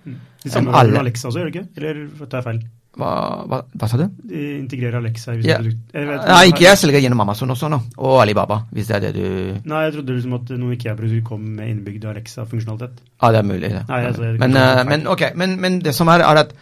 [0.05, 0.19] Mm.
[0.45, 1.69] De samme Alle- med Alexa også, gjør de ikke?
[1.77, 2.61] Eller tar jeg feil?
[2.97, 3.09] Hva,
[3.45, 4.07] hva, hva sa du?
[4.25, 5.59] De integrerer Alexa Ja.
[5.61, 9.15] Jeg vet- Nei, IKEA selger gjennom Amazon også nå, og Alibaba, hvis det er det
[9.15, 13.03] du Nei, jeg trodde liksom at noen IKEA-produkter kom med innebygd Alexa-funksjonalitet.
[13.21, 13.71] Ja, det er mulig.
[13.71, 13.83] Det.
[13.89, 16.55] Nei, altså, det men, uh, eh, men, ok, men, men det som er, er at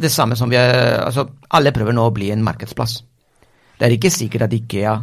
[0.00, 3.02] det samme som vi er, altså, Alle prøver nå å bli en markedsplass.
[3.78, 4.94] Det er ikke sikkert at IKEA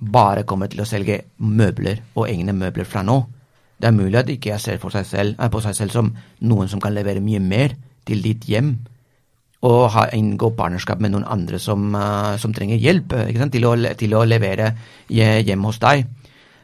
[0.00, 3.18] bare kommer til å selge møbler og egne møbler fra nå.
[3.80, 6.08] Det er mulig at IKEA ser for seg selv, er på seg selv som
[6.40, 7.76] noen som kan levere mye mer
[8.08, 8.78] til ditt hjem.
[9.68, 13.34] Og ha, inngå partnerskap med noen andre som, eh, som trenger hjelp eh?
[13.52, 14.70] Til, å, til å levere
[15.12, 16.06] hjem hos deg.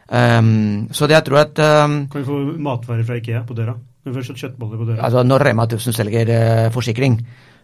[0.07, 3.73] Um, så det jeg tror at um, Kan vi få matvarer fra IKEA på døra?
[3.75, 5.01] Kan vi få kjøtt- kjøttboller på døra?
[5.03, 7.17] Altså, når Rema 1000 selger uh, forsikring,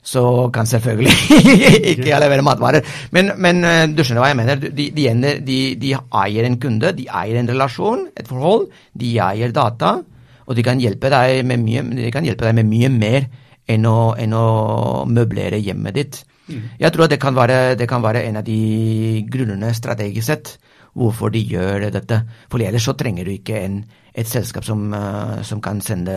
[0.04, 0.24] så
[0.54, 1.14] kan selvfølgelig
[1.94, 2.84] ikke levere matvarer.
[3.16, 4.60] Men, men uh, du skjønner hva jeg mener.
[4.60, 5.08] De, de,
[5.48, 8.68] de, de eier en kunde, de eier en relasjon, et forhold.
[8.92, 9.96] De eier data,
[10.44, 13.32] og de kan hjelpe deg med mye, de kan hjelpe deg med mye mer
[13.68, 16.22] enn å, enn å møblere hjemmet ditt.
[16.80, 20.58] Jeg tror at det kan, være, det kan være en av de grunnene strategisk sett
[20.94, 22.20] hvorfor de gjør dette.
[22.52, 23.80] For ellers så trenger du ikke en,
[24.14, 26.14] et selskap som, eh, som kan sende,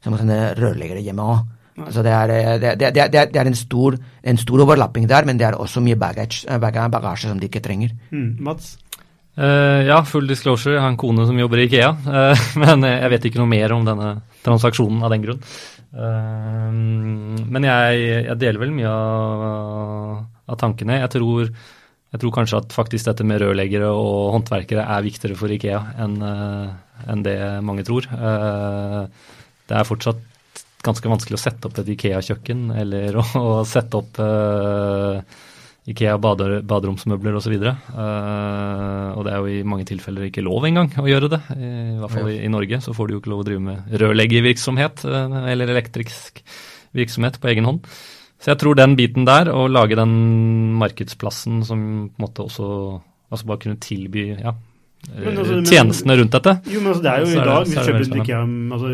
[0.00, 1.42] som kan sende rørleggere hjemme òg.
[1.76, 4.62] Altså det, er, eh, det, det, det, det er- det er en stor, en stor
[4.64, 7.90] overlapping der, men det er også mye baggage, eh, bagasje som de ikke trenger.
[8.10, 8.78] Mm, Mats?
[9.36, 10.72] Uh, ja, full disclosure.
[10.78, 11.90] Jeg har en kone som jobber i Ikea.
[12.06, 14.14] Uh, men jeg vet ikke noe mer om denne
[14.46, 15.42] transaksjonen av den grunn.
[15.92, 16.70] Eh,
[17.46, 21.00] men jeg, jeg deler vel mye av, av tankene.
[21.02, 21.52] Jeg tror,
[22.14, 26.18] jeg tror kanskje at faktisk dette med rørleggere og håndverkere er viktigere for Ikea enn
[27.04, 28.06] en det mange tror.
[28.08, 29.02] Eh,
[29.66, 30.22] det er fortsatt
[30.86, 35.36] ganske vanskelig å sette opp et Ikea-kjøkken eller å, sette opp eh,
[35.86, 37.54] Ikea bader, baderomsmøbler osv.
[37.62, 41.40] Uh, og det er jo i mange tilfeller ikke lov engang å gjøre det.
[41.54, 41.70] I,
[42.00, 45.04] hvert fall i, i Norge så får du jo ikke lov å drive med rørleggervirksomhet
[45.06, 46.42] uh, eller elektrisk
[46.96, 47.86] virksomhet på egen hånd.
[48.42, 50.16] Så jeg tror den biten der, å lage den
[50.80, 51.78] markedsplassen som
[52.10, 52.66] på en måte også
[53.32, 54.52] altså bare kunne tilby ja,
[55.08, 56.52] eh, Men altså, men- tjenestene rundt dette.
[56.70, 58.44] Jo, men altså, det er jo Så i det- dag, hvis du kjøper,
[58.76, 58.90] altså,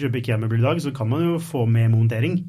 [0.00, 2.44] kjøper IKEA-møbler i dag, så kan man jo få med montering.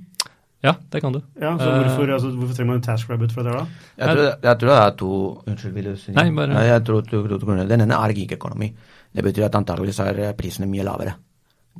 [0.63, 1.21] Ja, det kan du.
[1.41, 1.79] Ja, så Eh.
[1.83, 3.65] hvorfor, altså, hvorfor trenger man en TaskRabbit fra det da?
[3.97, 5.09] Jeg tror, jeg tror det er to
[5.47, 7.67] Unnskyld, vil du si Nei, bare- Nei, jeg tror to, to, to grunner.
[7.67, 8.73] Den ene er gigøkonomi.
[9.15, 11.15] Det betyr at antageligvis er prisene mye lavere.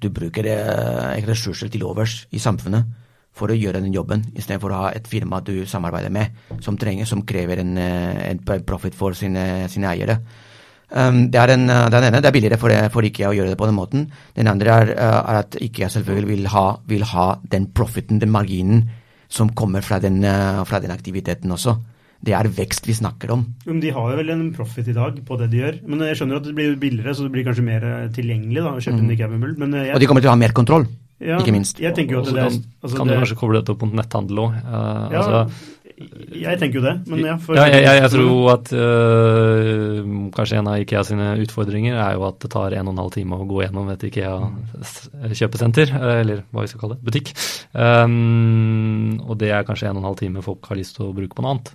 [0.01, 2.85] Du bruker eh, ressurser til overs i samfunnet
[3.33, 7.05] for å gjøre den jobben, istedenfor å ha et firma du samarbeider med, som, trenger,
[7.05, 10.17] som krever en, eh, en profit for sine, sine eiere.
[10.91, 13.53] Um, det er en, uh, den ene, det er billigere for, for IKEA å gjøre
[13.53, 14.09] det på den måten.
[14.35, 18.33] Den andre er, uh, er at IKEA selvfølgelig vil ha, vil ha den profiten, den
[18.33, 18.89] marginen,
[19.31, 21.77] som kommer fra den, uh, fra den aktiviteten også.
[22.21, 23.45] Det er vekst vi snakker om.
[23.65, 25.79] Men De har jo vel en profit i dag på det de gjør.
[25.89, 28.73] Men jeg skjønner at det blir billigere, så det blir kanskje mer eh, tilgjengelig da,
[28.77, 29.55] å kjøpe en IKEA-møbel.
[29.57, 30.85] Eh, Og de kommer til å ha mer kontroll,
[31.17, 31.81] ja, ikke minst.
[31.81, 33.97] Jeg tenker jo at det er kan, altså, kan du kanskje koble dette opp mot
[33.97, 34.59] netthandel òg.
[34.61, 35.41] ja, altså,
[36.41, 37.35] Jeg tenker jo det, men ja.
[37.55, 39.99] Ja jeg, jeg, jeg, tror at øh,
[40.35, 43.13] kanskje en av Ikea sine utfordringer er jo at det tar en og en halv
[43.15, 47.33] time å gå gjennom et Ikea-kjøpesenter, eller hva vi skal kalle det, butikk.
[47.73, 51.15] Um, og det er kanskje en og en halv time folk har lyst til å
[51.17, 51.73] bruke på noe annet.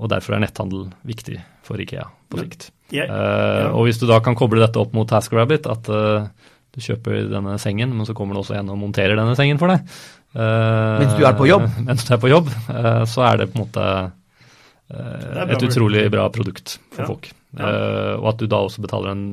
[0.00, 2.70] Og derfor er netthandel viktig for Ikea på sikt.
[2.92, 3.12] Ja, ja.
[3.12, 6.28] Uh, og hvis du da kan koble dette opp mot TaskRabbit, at uh,
[6.72, 9.72] du kjøper denne sengen, men så kommer det også en og monterer denne sengen for
[9.72, 9.84] deg.
[10.32, 11.66] Uh, mens du er på jobb?
[11.88, 16.06] Mens du er på jobb, uh, så er det på en måte uh, et utrolig
[16.12, 17.08] bra produkt for ja.
[17.10, 17.32] folk.
[17.52, 17.68] Ja.
[18.16, 19.24] og at du da også betaler en,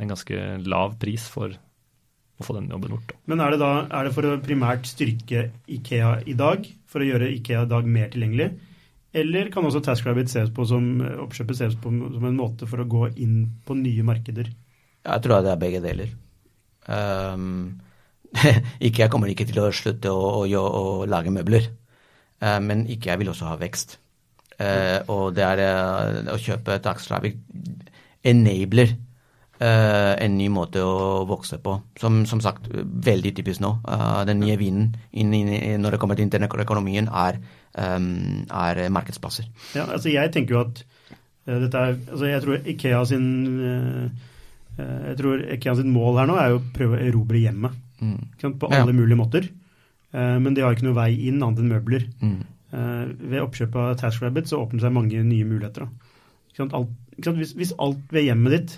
[0.00, 3.12] en, ganske lav pris for å få den jobben gjort.
[3.28, 7.10] Men er det da er det for å primært styrke Ikea i dag, for å
[7.10, 8.48] gjøre Ikea i dag mer tilgjengelig?
[9.12, 10.88] Eller kan også TaskRabbit ses på som
[11.26, 14.48] oppkjøpet ses på som en måte for å gå inn på nye markeder?
[15.04, 16.16] Jeg tror det er begge deler.
[16.88, 17.82] Um,
[18.86, 21.68] ikke jeg kommer ikke til å slutte å, å, å lage møbler,
[22.42, 23.98] uh, men ikke jeg vil også ha vekst.
[24.62, 27.40] Uh, og det er uh, å kjøpe Taxtravic
[28.22, 28.98] enabler
[29.62, 31.76] en ny måte å vokse på.
[32.00, 32.64] Som, som sagt,
[33.06, 33.68] veldig typisk nå.
[34.26, 37.38] den nye vinen inn, inn, når det kommer til internettøkonomien, er,
[37.78, 39.46] um, er markedsplasser.
[39.78, 40.82] Ja, altså jeg tenker jo at
[41.46, 43.28] dette er altså Jeg tror Ikea sin
[44.78, 47.80] Eh, jeg tror Ikea sitt mål her nå er jo å prøve å erobre hjemmet.
[48.02, 48.56] Mm.
[48.60, 48.98] På alle ja.
[48.98, 49.48] mulige måter.
[50.12, 52.08] Uh, men de har ikke noe vei inn annet enn møbler.
[52.20, 52.40] Mm.
[52.72, 55.88] Uh, ved oppkjøp av TaskRabbit så åpner det seg mange nye muligheter.
[56.60, 58.74] Alt, hvis, hvis, alt ved hjemmet ditt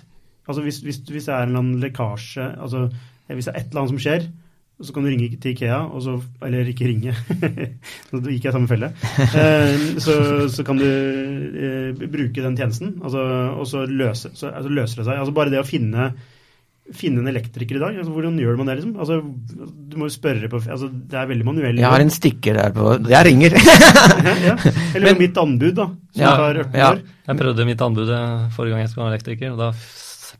[0.47, 2.85] altså hvis, hvis, hvis, det er en lekkasje altså
[3.27, 4.27] Hvis det er et eller annet som skjer,
[4.85, 6.13] så kan du ringe til Ikea, så,
[6.45, 7.13] eller ikke ringe,
[8.11, 8.91] nå gikk jeg i samme felle.
[9.23, 10.15] Eh, så,
[10.51, 13.23] så, kan du eh, bruke den tjenesten, altså,
[13.55, 15.21] og så, løse, så altså løser det seg.
[15.23, 16.11] Altså Bare det å finne,
[16.93, 18.75] finne en elektriker i dag, altså, hvordan gjør man det?
[18.77, 18.93] liksom?
[19.01, 19.17] Altså,
[19.89, 21.81] du må jo spørre på, altså, Det er veldig manuelt.
[21.81, 23.57] Jeg har en stikker der på Jeg ringer!
[24.47, 24.55] ja,
[24.93, 25.89] Eller Men, mitt anbud, da.
[26.13, 26.89] som ja, tar 18 ja.
[26.93, 27.03] år.
[27.25, 28.15] Jeg prøvde mitt anbud
[28.55, 29.55] forrige gang jeg skulle ha elektriker.
[29.55, 29.71] og Da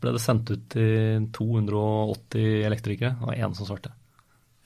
[0.02, 3.94] ble det sendt ut til 280 elektrikere, og én som svarte.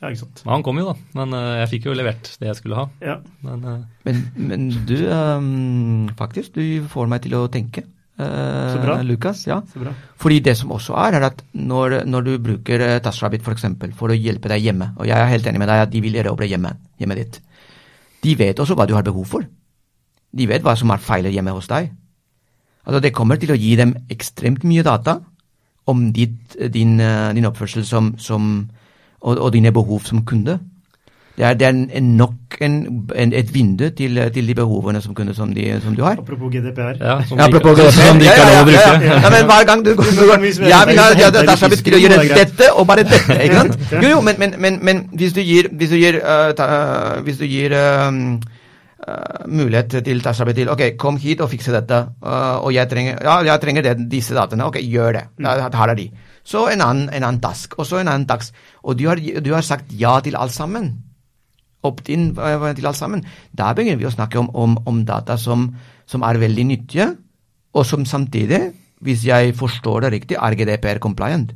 [0.01, 0.43] Ja, ikke sant.
[0.49, 1.09] Han kom jo, da.
[1.18, 2.87] Men uh, jeg fikk jo levert det jeg skulle ha.
[3.05, 3.18] Ja.
[3.45, 7.85] Men, uh, men, men, du, um, faktisk, du får meg til å tenke.
[8.80, 8.96] Bra.
[9.06, 9.60] Lukas, ja.
[10.20, 13.66] Fordi det som også er, er at når, når du bruker eh, TaskRabbit f.eks.
[13.80, 16.02] For, for å hjelpe deg hjemme, og jeg er helt enig med deg at de
[16.04, 17.40] vil erobre hjemmet, hjemmet ditt,
[18.24, 19.46] de vet også hva du har behov for.
[20.30, 21.90] De vet hva som er feiler hjemme hos deg.
[22.86, 25.18] Altså Det kommer til å gi dem ekstremt mye data
[25.90, 28.52] om ditt, din, din oppførsel som, som
[29.20, 30.58] og, og dine behov som kunde.
[31.41, 32.74] Det er, det er nok en,
[33.16, 36.18] en, et vindu til, til, de behovene som kunne, som, de, som du har.
[36.20, 36.99] Apropos GDPR.
[37.01, 37.97] Ja, som, apropos GDPR.
[37.97, 38.82] som de ikke har lov å bruke.
[39.07, 41.97] Ja, ja, men hver gang du, du, du Ja, vi har, ja, det, er til
[41.97, 43.80] å gjøre dette og bare dette, ikke sant?
[44.05, 47.24] Jo, jo, men, men, men, men hvis du gir, hvis du gir, uh, ta, uh,
[47.24, 48.22] hvis du gir um,
[49.01, 53.41] uh, mulighet til Tashabit til ok, kom hit og fikse dette, og jeg trenger, ja,
[53.49, 55.28] jeg trenger det, disse dataene, ok, gjør det.
[55.41, 56.11] Da, Her er de.
[56.45, 58.53] Så en annen, en annen task, og så en annen task.
[58.84, 60.99] Og du har, du har sagt ja til alt sammen.
[61.87, 63.24] Opt-in til alt sammen.
[63.57, 65.70] Da begynner vi å snakke om, om, om data som,
[66.07, 67.07] som, er veldig nyttige,
[67.72, 68.61] og som samtidig,
[69.01, 71.55] hvis jeg forstår det riktig, er GDPR compliant.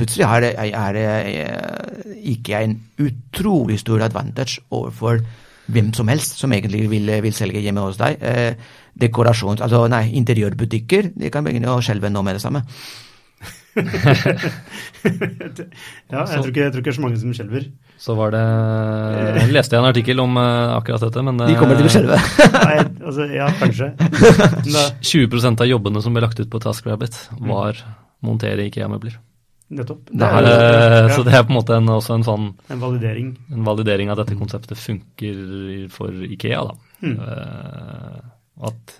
[0.00, 5.20] Plutselig er det, er det eh, ikke en utrolig stor advantage overfor
[5.70, 8.16] hvem som helst som egentlig vil, vil selge hjemme hos deg.
[8.18, 8.54] Eh,
[9.00, 9.60] dekorasjons...
[9.60, 12.64] Altså, nei, interiørbutikker de kan begynne å skjelve nå med det samme.
[16.10, 17.64] Ja, jeg tror, ikke, jeg tror ikke det er så mange som skjelver.
[18.00, 18.42] Så var det
[19.40, 22.18] Jeg leste en artikkel om uh, akkurat dette, men De kommer til å skjelve.
[22.68, 23.90] Nei, altså, ja, kanskje.
[25.04, 27.98] 20% av jobbene som ble lagt ut på TaskRabbit, var mm.
[28.28, 29.18] montere IKEA-møbler.
[29.70, 30.08] Nettopp.
[30.10, 31.08] Det er, ja.
[31.14, 33.28] Så det er på en måte en, også en sånn En validering.
[33.54, 35.36] En validering av dette konseptet funker
[35.94, 36.74] for Ikea, da.
[37.06, 37.16] Mm.
[37.22, 38.18] Uh,
[38.66, 38.96] at,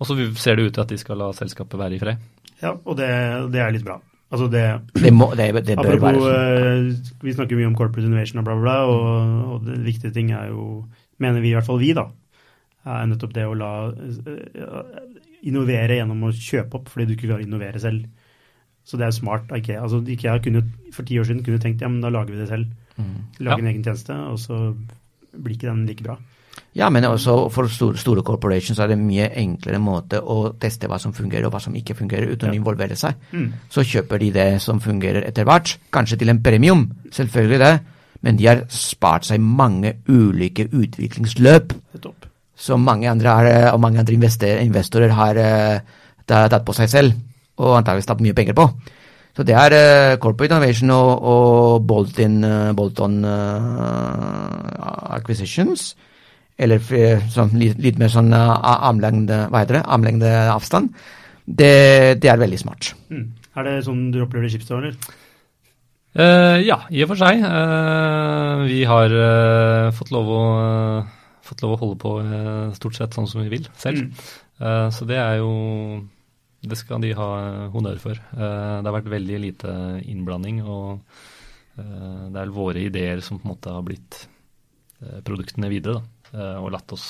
[0.00, 2.28] og så ser det ut til at de skal la selskapet være i fred.
[2.60, 3.08] Ja, og det,
[3.54, 4.00] det er litt bra.
[4.30, 4.64] Altså det,
[4.94, 6.90] det, må, det, det bør apropos, være sånn.
[6.94, 10.14] Uh, vi snakker mye om corporate innovation og bla, bla, bla, og, og det viktige
[10.14, 10.84] ting er jo,
[11.22, 12.06] mener vi i hvert fall vi, da,
[12.86, 15.00] er nettopp det å la uh,
[15.50, 18.06] innovere gjennom å kjøpe opp fordi du ikke klarer å innovere selv.
[18.86, 19.82] Så det er smart av IKEA.
[19.82, 20.62] Altså, IKEA kunne,
[20.94, 22.70] for ti år siden kunne tenkt ja, men da lager vi det selv.
[22.96, 23.16] Mm.
[23.42, 23.64] Lage ja.
[23.64, 24.60] en egen tjeneste, og så
[25.30, 26.16] blir ikke den like bra.
[26.78, 30.86] Ja, men også for store, store corporations er det en mye enklere måte å teste
[30.90, 32.54] hva som fungerer og hva som ikke fungerer, uten ja.
[32.54, 33.18] å involvere seg.
[33.34, 33.48] Mm.
[33.72, 37.72] Så kjøper de det som fungerer etter hvert, kanskje til en premium, selvfølgelig det,
[38.22, 41.74] men de har spart seg mange ulike utviklingsløp
[42.60, 45.80] som mange andre, er, og mange andre investorer har uh,
[46.28, 47.16] tatt på seg selv,
[47.56, 48.66] og antakeligvis tatt mye penger på.
[49.34, 53.16] Så det er uh, corporate innovation og, og bolt-on uh, bolt uh,
[55.16, 55.94] acquisitions
[56.60, 56.82] eller
[57.32, 60.92] sånn, litt, litt, mer sånn armlengde, hva heter det, armlengde avstand,
[61.46, 62.92] det, det, er veldig smart.
[63.10, 63.26] Mm.
[63.58, 65.18] Er det sånn du opplever det i Schibsted, eller?
[66.10, 67.42] Uh, ja, i og for seg.
[67.44, 70.44] Uh, vi har uh, fått, lov å,
[71.46, 72.14] fått, lov å, holde på
[72.78, 74.08] stort sett sånn som vi vil selv.
[74.10, 74.90] Mm.
[74.92, 75.52] så det er jo
[76.60, 77.28] Det skal de ha
[77.72, 78.18] honnør for.
[78.34, 79.70] det har vært veldig lite
[80.04, 81.00] innblanding, og
[81.76, 84.18] det er våre ideer som på en måte har blitt
[85.24, 86.02] produktene videre.
[86.02, 87.06] Da, og latt oss,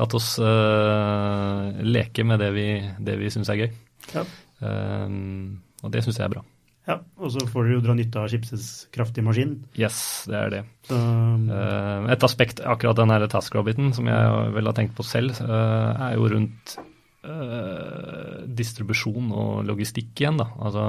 [0.00, 2.66] latt oss leke med det vi,
[2.98, 3.68] det vi syns er gøy.
[4.12, 4.24] Ja.
[4.66, 6.42] og det syns jeg er bra.
[6.82, 9.54] Ja, og så får dere jo dra nytte av Schibsteds kraftige maskin.
[9.78, 10.62] Yes, det er det.
[10.88, 15.38] Så, uh, et aspekt, akkurat den her TaskRabbiten, som jeg vel har tenkt på selv,
[15.46, 16.74] uh, er jo rundt
[17.22, 20.42] uh, distribusjon og logistikk igjen.
[20.42, 20.48] da.
[20.58, 20.88] Altså,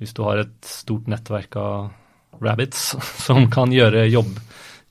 [0.00, 2.94] Hvis du har et stort nettverk av rabbits
[3.26, 4.40] som kan gjøre jobb,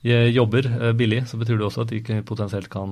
[0.04, 2.90] jobber billig, så betyr det også at de potensielt kan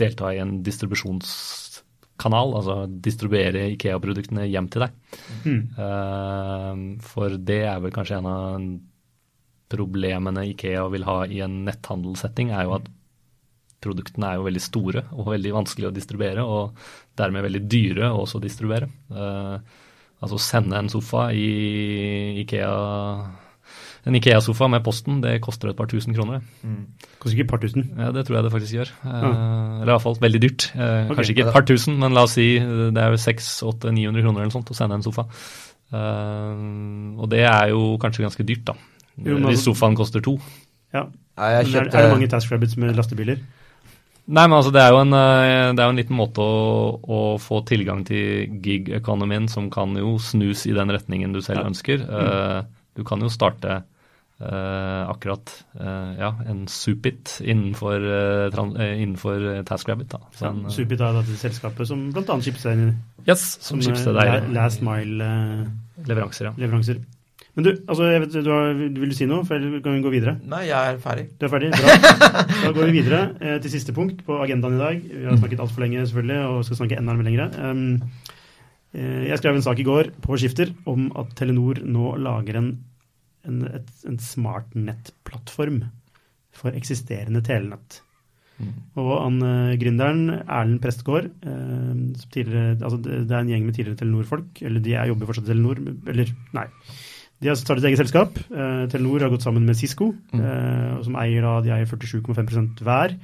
[0.00, 4.96] delta i en distribusjonskanal, altså distribuere Ikea-produktene hjem til deg.
[5.44, 6.96] Mm.
[7.06, 8.64] For det er vel kanskje en av
[9.70, 12.88] problemene Ikea vil ha i en netthandelssetting, er jo at
[13.80, 16.74] produktene er jo veldig store og veldig vanskelig å distribuere, og
[17.18, 18.90] dermed veldig dyre også å distribuere.
[19.12, 19.56] Uh,
[20.20, 21.46] altså sende en sofa i
[22.42, 22.72] Ikea
[24.08, 26.40] en Ikea-sofa med posten, det koster et par tusen kroner.
[26.64, 26.86] Mm.
[27.20, 27.84] Koster ikke et par tusen?
[27.98, 28.92] Ja, Det tror jeg det faktisk gjør.
[29.04, 29.32] Ja.
[29.82, 30.70] Eller i hvert fall veldig dyrt.
[30.72, 31.18] Uh, okay.
[31.18, 34.54] Kanskje ikke et par tusen, men la oss si det er jo 600-800-900 kroner eller
[34.54, 35.26] sånt å sende en sofa.
[35.90, 38.76] Og det er jo kanskje ganske dyrt, da.
[39.20, 40.38] Jo, hvis altså- sofaen koster to.
[40.94, 41.06] Ja.
[41.36, 41.92] kjøpte...
[41.92, 43.38] er, det mange Task Rabbits med lastebiler?
[44.30, 47.64] Nei, men altså det er jo en, det er en liten måte å, å få
[47.66, 51.66] tilgang til gig-økonomien som kan jo snus i den retningen du selv ja.
[51.66, 52.04] ønsker.
[52.06, 52.76] Mm.
[52.94, 53.80] Du kan jo starte
[54.40, 60.14] akkurat uh, ja, en Supit innenfor, uh, innenfor TaskRabbit.
[60.14, 60.20] Da.
[60.32, 62.40] Så ja, Supit er dette selskapet som bl.a.
[62.40, 62.86] Schibsted
[63.28, 64.48] yes, som, som Schibsted deg.
[64.56, 65.30] Last mile
[66.08, 66.54] leveranser, ja.
[66.56, 67.02] leveranser.
[67.58, 70.12] Men du, altså, jeg vet, du har, vil du si noe, før kan vi gå
[70.14, 70.36] videre?
[70.48, 71.26] Nei, jeg er ferdig.
[71.36, 71.96] Du er ferdig, bra.
[72.64, 75.00] Da går vi videre til siste punkt på agendaen i dag.
[75.02, 77.50] Vi har snakket altfor lenge selvfølgelig, og skal snakke enda lenger.
[77.60, 77.98] Um,
[78.94, 82.70] jeg skrev en sak i går på Skifter om at Telenor nå lager en
[83.48, 85.82] en, et, en smartnettplattform
[86.56, 88.00] for eksisterende telenett.
[88.60, 88.72] Mm.
[89.00, 91.94] Og han, uh, gründeren Erlend Prestgaard uh,
[92.84, 94.60] altså det, det, er en gjeng med tidligere Telenor-folk.
[94.66, 95.80] Eller de er, jobber fortsatt i Telenor.
[96.12, 96.66] Eller, nei.
[97.40, 98.36] De har startet eget selskap.
[98.52, 100.42] Eh, Telenor har gått sammen med Cisco, mm.
[101.06, 103.14] som eier da, de eier 47,5% hver.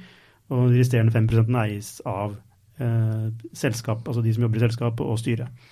[0.49, 2.33] Og de resterende 5 eies av
[3.53, 5.69] selskap, altså de som jobber i selskapet, og styret.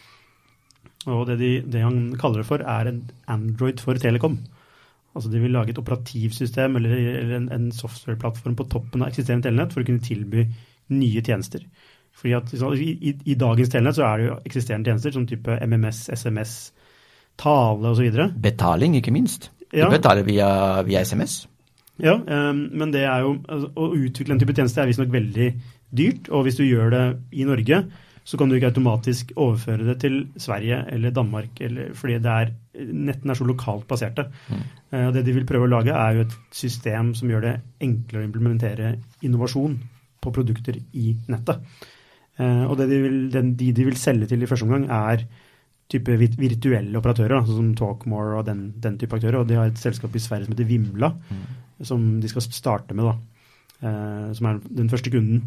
[1.06, 4.40] Og det, de, det, han kaller det for, er en Android for Telekom.
[5.16, 9.48] Altså De vil lage et operativsystem eller, eller en, en softwareplattform på toppen av eksisterende
[9.48, 10.48] telenett for å kunne tilby
[10.96, 11.64] nye tjenester.
[12.16, 15.58] Fordi at i, i, i dagens telenett så er det jo eksisterende tjenester som type
[15.68, 16.56] MMS, SMS,
[17.40, 18.22] tale osv.
[18.44, 19.52] Betaling, ikke minst.
[19.72, 19.90] Du ja.
[19.92, 20.50] betaler via,
[20.88, 21.44] via SMS.
[22.04, 25.50] Ja, um, men det er jo, altså, å utvikle en type tjeneste er visstnok veldig
[25.96, 26.30] dyrt.
[26.32, 27.04] Og hvis du gjør det
[27.36, 27.82] i Norge,
[28.26, 32.54] så kan du ikke automatisk overføre det til Sverige eller Danmark, eller, fordi det er,
[32.90, 34.26] nettene er så lokalt baserte.
[34.50, 34.64] Mm.
[34.90, 37.56] Uh, det de vil prøve å lage, er jo et system som gjør det
[37.86, 39.78] enklere å implementere innovasjon
[40.26, 41.62] på produkter i nettet.
[42.40, 45.28] Uh, og det de, vil, den, de, de vil selge til i første omgang, er
[45.94, 49.44] type virtuelle operatører, altså som Talkmore og den, den, type aktører.
[49.44, 51.46] Og de har et selskap i Sverige som heter Vimla, mm.
[51.86, 53.16] som de skal starte med, da.
[53.86, 55.46] Uh, som er den første kunden.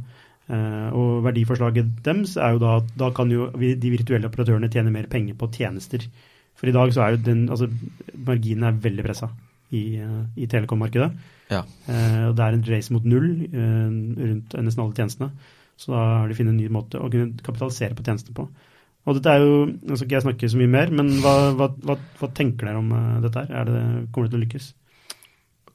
[0.48, 4.92] Uh, og verdiforslaget deres er jo da at da kan jo de virtuelle operatørene tjene
[4.94, 6.06] mer penger på tjenester.
[6.56, 7.68] For i dag så er jo den altså
[8.14, 9.28] marginen er veldig pressa
[9.76, 11.10] i, uh, i telekom-markedet.
[11.48, 11.62] Ja.
[12.28, 15.30] Og det er en race mot null rundt nesten alle tjenestene.
[15.80, 18.44] Så da har de funnet en ny måte å kunne kapitalisere på tjenestene på.
[19.08, 21.70] Og dette er jo, Nå skal ikke jeg snakke så mye mer, men hva, hva,
[21.88, 22.92] hva, hva tenker dere om
[23.24, 23.54] dette her?
[23.62, 23.80] Er det,
[24.12, 24.68] kommer det til å lykkes?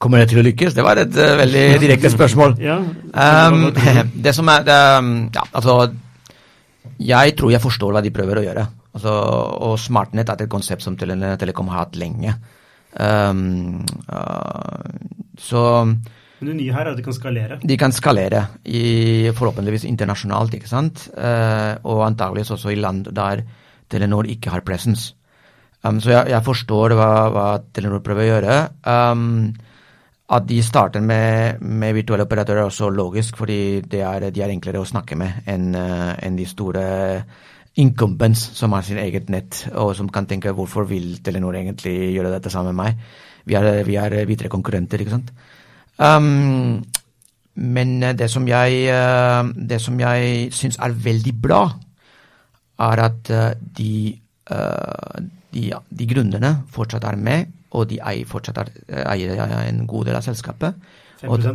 [0.03, 0.75] Kommer det til å lykkes?
[0.75, 2.57] Det var et uh, veldig direkte spørsmål.
[2.59, 3.69] ja, um,
[4.13, 4.79] det som er det,
[5.37, 5.77] ja, altså,
[6.99, 8.65] Jeg tror jeg forstår hva de prøver å gjøre.
[8.93, 9.13] Altså,
[9.69, 12.35] og SmartNet er et konsept som Tele Telekom har hatt lenge.
[12.93, 14.83] Um, uh,
[15.39, 17.57] så Men det nye her er at de kan skalere?
[17.63, 21.07] De kan skalere, i, forhåpentligvis internasjonalt, ikke sant.
[21.15, 23.45] Uh, og antageligvis også i land der
[23.89, 25.15] Telenor ikke har presence.
[25.83, 28.57] Um, så jeg, jeg, forstår hva, hva Telenor prøver å gjøre.
[28.85, 29.53] Um,
[30.29, 34.79] at de starter med, med, virtuelle operatører er også logisk, fordi er, de er enklere
[34.79, 36.85] å snakke med enn uh, en de store
[37.75, 42.31] incumbents som har sin eget nett, og som kan tenke hvorfor vil Telenor egentlig gjøre
[42.31, 43.05] dette sammen med meg?
[43.49, 45.33] Vi er, vi er videre konkurrenter, ikke sant.
[45.99, 46.83] Um,
[47.55, 51.63] men eh, det som jeg, eh, det jeg syns er veldig bra,
[52.79, 54.19] er at eh, de,
[54.49, 55.19] eh,
[55.53, 58.73] de, de grunnene fortsatt er med, og de eier fortsatt er,
[59.11, 60.73] eier en god del av selskapet.
[61.23, 61.45] 5 Og-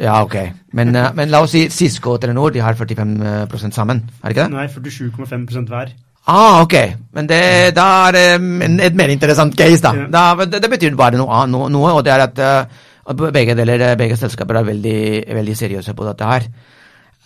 [0.00, 0.36] Ja, ok.
[0.72, 4.36] Men, eh, men la oss si Cisco og Telenor de har 45% sammen, er det
[4.36, 4.50] ikke det?
[4.50, 5.92] Nei, 47,5% hver.
[6.26, 6.74] Ah, ok.
[7.12, 9.92] Men det, da er det et mer interessant case, da.
[9.94, 10.06] Ja.
[10.34, 12.64] da det, det betyr bare noe, noe, og det er at eh,
[13.06, 16.48] at begge, deler, begge selskaper er veldig, veldig seriøse på dette her.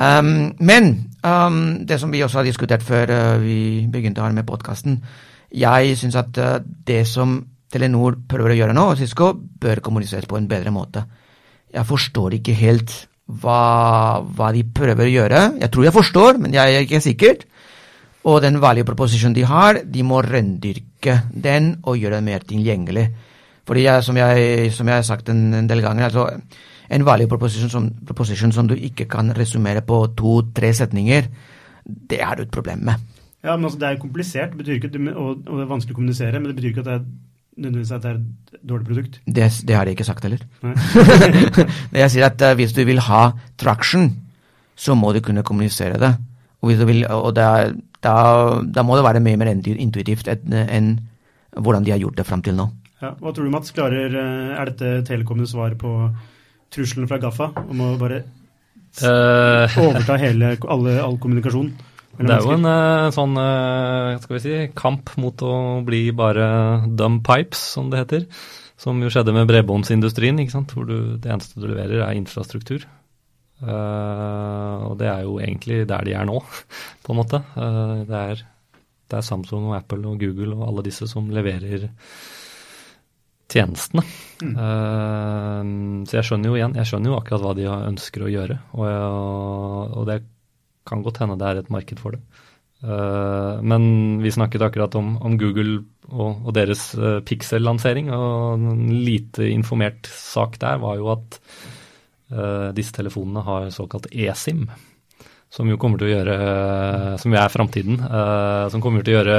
[0.00, 4.46] Um, men um, det som vi også har diskutert før uh, vi begynte her med
[4.48, 5.04] podkasten,
[5.52, 10.28] jeg syns at uh, det som Telenor prøver å gjøre nå, og Cisco, bør kommuniseres
[10.30, 11.04] på en bedre måte.
[11.70, 12.94] Jeg forstår ikke helt
[13.40, 15.42] hva, hva de prøver å gjøre.
[15.60, 17.44] Jeg tror jeg forstår, men jeg er ikke sikker.
[18.30, 23.06] Og den value proposition de har, de må rendyrke den og gjøre den mer tilgjengelig.
[23.70, 26.26] Fordi som, jeg, som jeg har sagt en, en del ganger, altså
[26.90, 31.30] en value proposition som, proposition som du ikke kan resumere på to-tre setninger,
[31.86, 33.08] det er du et problem med.
[33.44, 36.40] Ja, men altså, Det er komplisert betyr ikke, og, og det er vanskelig å kommunisere,
[36.40, 37.06] men det betyr ikke at det er
[37.60, 39.20] nødvendigvis at det er et dårlig produkt.
[39.26, 40.42] Det, det har jeg ikke sagt heller.
[40.64, 40.74] Nei.
[42.02, 43.22] Jeg sier at uh, hvis du vil ha
[43.60, 44.10] traction,
[44.76, 46.14] så må du kunne kommunisere det.
[46.60, 47.72] Og, hvis du vil, og det er,
[48.04, 48.16] da,
[48.64, 50.90] da må det være mye mer intuitivt enn en
[51.56, 52.68] hvordan de har gjort det fram til nå.
[53.00, 53.72] Ja, hva tror du, Mats?
[53.74, 55.94] Klarer, eh, er dette Telekoms svar på
[56.70, 58.20] trusselen fra Gaffa om å bare
[58.98, 61.70] Eh, overta hele, alle, all kommunikasjon?
[62.20, 65.54] Det er jo en eh, sånn eh, skal vi si, kamp mot å
[65.86, 66.46] bli bare
[66.84, 68.26] dumb pipes, som det heter.
[68.80, 70.74] Som jo skjedde med bredbåndsindustrien, ikke sant?
[70.76, 72.86] hvor du, det eneste du leverer, er infrastruktur.
[73.60, 76.38] Uh, og det er jo egentlig der de er nå,
[77.04, 77.42] på en måte.
[77.56, 78.44] Uh, det, er,
[79.12, 81.90] det er Samsung og Apple og Google og alle disse som leverer
[83.50, 84.06] tjenestene.
[84.40, 84.54] Mm.
[84.56, 88.60] Uh, så jeg skjønner jo igjen, jeg skjønner jo akkurat hva de ønsker å gjøre.
[88.78, 89.08] Og, jeg,
[89.92, 90.20] og det
[90.88, 92.20] kan godt hende det er et marked for det.
[92.80, 98.88] Eh, men vi snakket akkurat om, om Google og, og deres uh, Pixel-lansering, og en
[99.06, 101.36] lite informert sak der var jo at
[102.34, 104.64] uh, disse telefonene har såkalt eSIM.
[105.50, 106.34] Som jo kommer til å gjøre
[107.18, 107.96] Som jo er framtiden.
[107.98, 109.38] eh, som kommer til å gjøre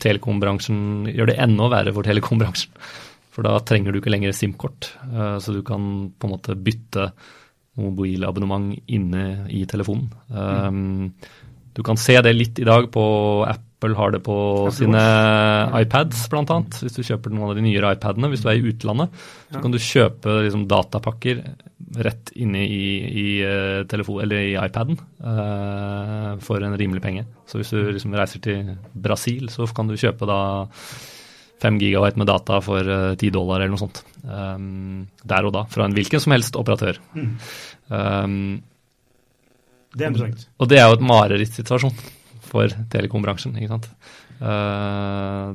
[0.00, 2.72] telekombransjen Gjør det enda verre for telekombransjen.
[3.34, 4.94] For da trenger du ikke lenger SIM-kort.
[5.04, 7.12] eh, så du kan på en måte bytte
[7.80, 10.10] mobilabonnement inne i telefonen.
[10.30, 11.14] Um,
[11.74, 13.04] Du kan se det litt i dag på
[13.50, 15.00] Apple har det på Apple sine
[15.82, 16.76] iPads, blant annet.
[16.80, 18.30] Hvis du kjøper noen av de nyere iPadene.
[18.30, 21.42] Hvis du er i utlandet, så kan du kjøpe liksom, datapakker
[22.06, 27.26] rett inne i, i, eh, telefon, eller i iPaden uh, for en rimelig penge.
[27.50, 30.40] Så hvis du liksom, reiser til Brasil, så kan du kjøpe da
[31.64, 34.02] 5 gigabyte med data for eh, 10 dollar eller noe sånt.
[34.24, 37.00] Um, der og da, fra en hvilken som helst operatør.
[37.16, 37.34] Mm.
[37.88, 38.38] Um,
[39.94, 40.48] Det er interessant.
[40.58, 41.94] og det er jo et marerittsituasjon
[42.44, 43.88] for telekombransjen, ikke sant.
[44.40, 45.54] Uh,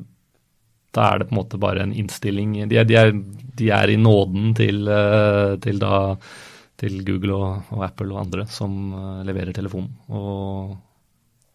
[0.96, 3.12] da er det på en måte bare en innstilling De er, de er,
[3.60, 6.16] de er i nåden til, eh, til, da,
[6.80, 9.92] til Google og, og Apple og andre som eh, leverer telefonen.
[10.10, 10.78] Og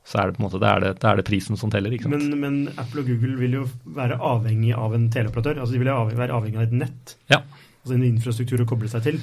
[0.05, 1.91] så er det på en måte det er det, det er det prisen som teller,
[1.97, 2.23] ikke sant.
[2.29, 3.63] Men, men Apple og Google vil jo
[3.97, 5.61] være avhengig av en teleoperatør.
[5.63, 7.15] Altså de vil jo av- være avhengig av et nett.
[7.33, 7.39] Ja.
[7.85, 9.21] Altså en infrastruktur å koble seg til.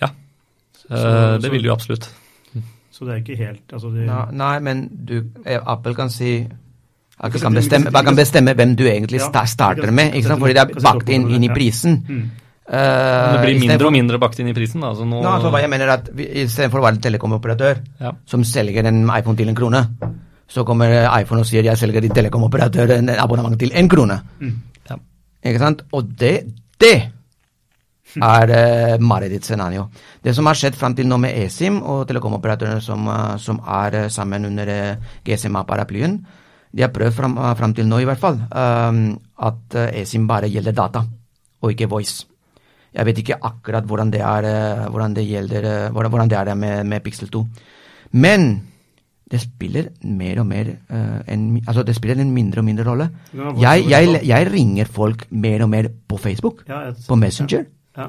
[0.00, 0.08] Ja,
[0.88, 2.06] så- det vil de jo absolutt.
[2.96, 6.46] Så det er ikke helt altså det, Nei, nei, men du, eh, Apple kan si
[7.18, 10.40] Apple kan kan bestemme, kan bestemme hvem du egentlig Ja, starter kan- med, ikke sant?
[10.40, 12.30] fordi det er bakt inn, inn i prisen.
[12.66, 14.82] Eh, Men det blir mindre og mindre bakt inn i prisen.
[14.82, 14.92] Da.
[14.98, 18.14] Så nå, Nå, altså, jeg mener er at Istedenfor å være en telekomoperatør ja.
[18.26, 19.82] som selger en iPhone til en krone,
[20.46, 24.20] så kommer iPhone og sier jeg selger din telekomoperatør en abonnement til en krone.
[24.40, 24.56] Mm.
[24.90, 24.98] Ja.
[25.50, 25.84] Ikke sant?
[25.94, 26.34] Og det,
[26.82, 26.96] det
[28.16, 29.88] er uh, marerittscenario.
[30.24, 33.98] Det som har skjedd fram til nå med eSIM og telekomoperatørene som, uh, som er
[34.06, 36.20] uh, sammen under uh, GSMA-paraplyen,
[36.76, 40.50] de har prøvd fram, eh, fram til nå i hvert fall at eh, eSIM bare
[40.52, 41.04] gjelder data,
[41.62, 42.26] og ikke voice.
[42.96, 46.54] Jeg vet ikke akkurat hvordan det er, eh, hvordan det gjelder, eh, hvordan, det er
[46.54, 47.44] med, med Pixel 2.
[48.12, 48.48] Men
[49.30, 53.08] det spiller mer og mer uh, en, altså det spiller en mindre og mindre rolle.
[53.34, 57.64] Ja, Jeg, jeg, jeg ringer folk mer og mer på Facebook, Ja, på Messenger,
[57.98, 58.06] Ja.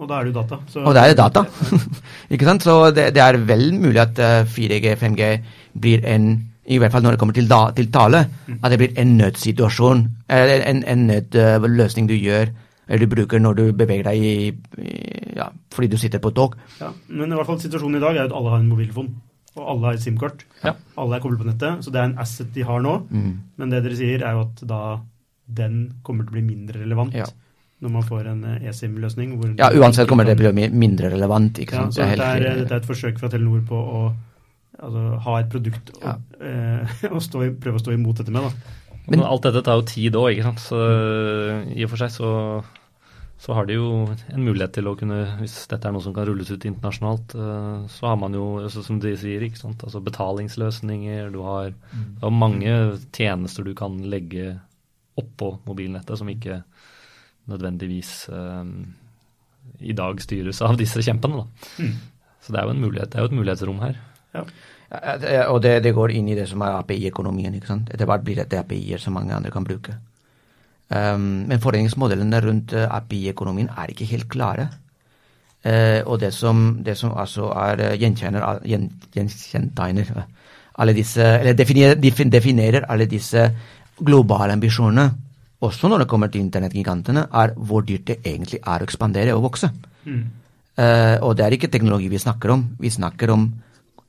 [0.00, 0.56] Og da er det jo data.
[0.66, 1.42] Så, og da er det data.
[2.32, 2.62] ikke sant?
[2.64, 5.26] Så det, det er vel mulig at eh, 4G, 5G
[5.80, 6.30] blir en
[6.70, 8.20] i hvert fall når det kommer til, da, til tale,
[8.62, 12.52] at det blir en nødsituasjon, eller en, en nødløsning du gjør,
[12.90, 14.36] eller du bruker når du beveger deg i,
[14.82, 14.94] i
[15.38, 16.56] ja, fordi du sitter på et tog.
[16.80, 16.90] Ja.
[17.08, 19.12] Men i hvert fall situasjonen i dag er at alle har en mobiltelefon.
[19.56, 20.42] Og alle har et SIM-kort.
[20.64, 20.72] Ja.
[20.98, 21.84] Alle er koblet på nettet.
[21.86, 22.96] Så det er en asset de har nå.
[23.10, 23.30] Mm.
[23.58, 24.80] Men det dere sier, er jo at da
[25.60, 27.24] den kommer til å bli mindre relevant Ja.
[27.82, 29.32] når man får en eh, eSIM-løsning.
[29.58, 31.58] Ja, uansett kommer det til å bli mindre relevant.
[31.62, 31.94] ikke Ja, sant?
[31.94, 34.02] så Det er dette er, dette er et forsøk fra Telenor på å
[34.82, 36.14] altså, ha et produkt Ja.
[36.18, 38.42] og, eh, og stå, prøve å stå imot dette med.
[38.42, 38.50] da.
[39.08, 40.62] Men, Men- alt dette tar jo tid òg, ikke sant.
[40.62, 40.78] Så
[41.74, 42.30] i og for seg så,
[43.40, 46.26] så har de jo en mulighet til å kunne, hvis dette er noe som kan
[46.28, 50.02] rulles ut internasjonalt, øh, så har man jo, altså, som de sier, ikke sant, altså
[50.04, 52.74] betalingsløsninger, du har, du har mange
[53.16, 54.58] tjenester du kan legge
[55.20, 56.60] oppå mobilnettet som ikke
[57.50, 58.74] nødvendigvis um,
[59.80, 61.40] i dag styres av disse kjempene.
[61.40, 61.72] da.
[61.80, 61.96] Mm.
[62.44, 63.96] Så det er jo en mulighet, det er jo et mulighetsrom her.
[64.36, 64.44] Ja.
[64.90, 67.54] Ja, Og det, det går inn i det som er API-økonomien.
[67.56, 67.90] ikke sant?
[67.94, 69.96] Etter hvert blir dette API-er som mange andre kan bruke.
[70.90, 74.68] Um, men fordelingsmodellene rundt eh, API-økonomien er ikke helt klare.
[75.62, 78.62] Eh, og det som, det som altså er eh, gjenkjenner,
[79.14, 80.10] gjenkjentegner
[80.80, 82.00] alle disse, eller definerer,
[82.32, 83.44] definerer alle disse
[84.00, 85.10] globale ambisjonene,
[85.60, 89.44] også når det kommer til internettgigantene, er hvor dyrt det egentlig er å ekspandere og
[89.50, 89.68] vokse.
[90.06, 90.22] Mm.
[90.80, 92.62] Uh, og det er ikke teknologi vi snakker om.
[92.80, 93.42] Vi snakker om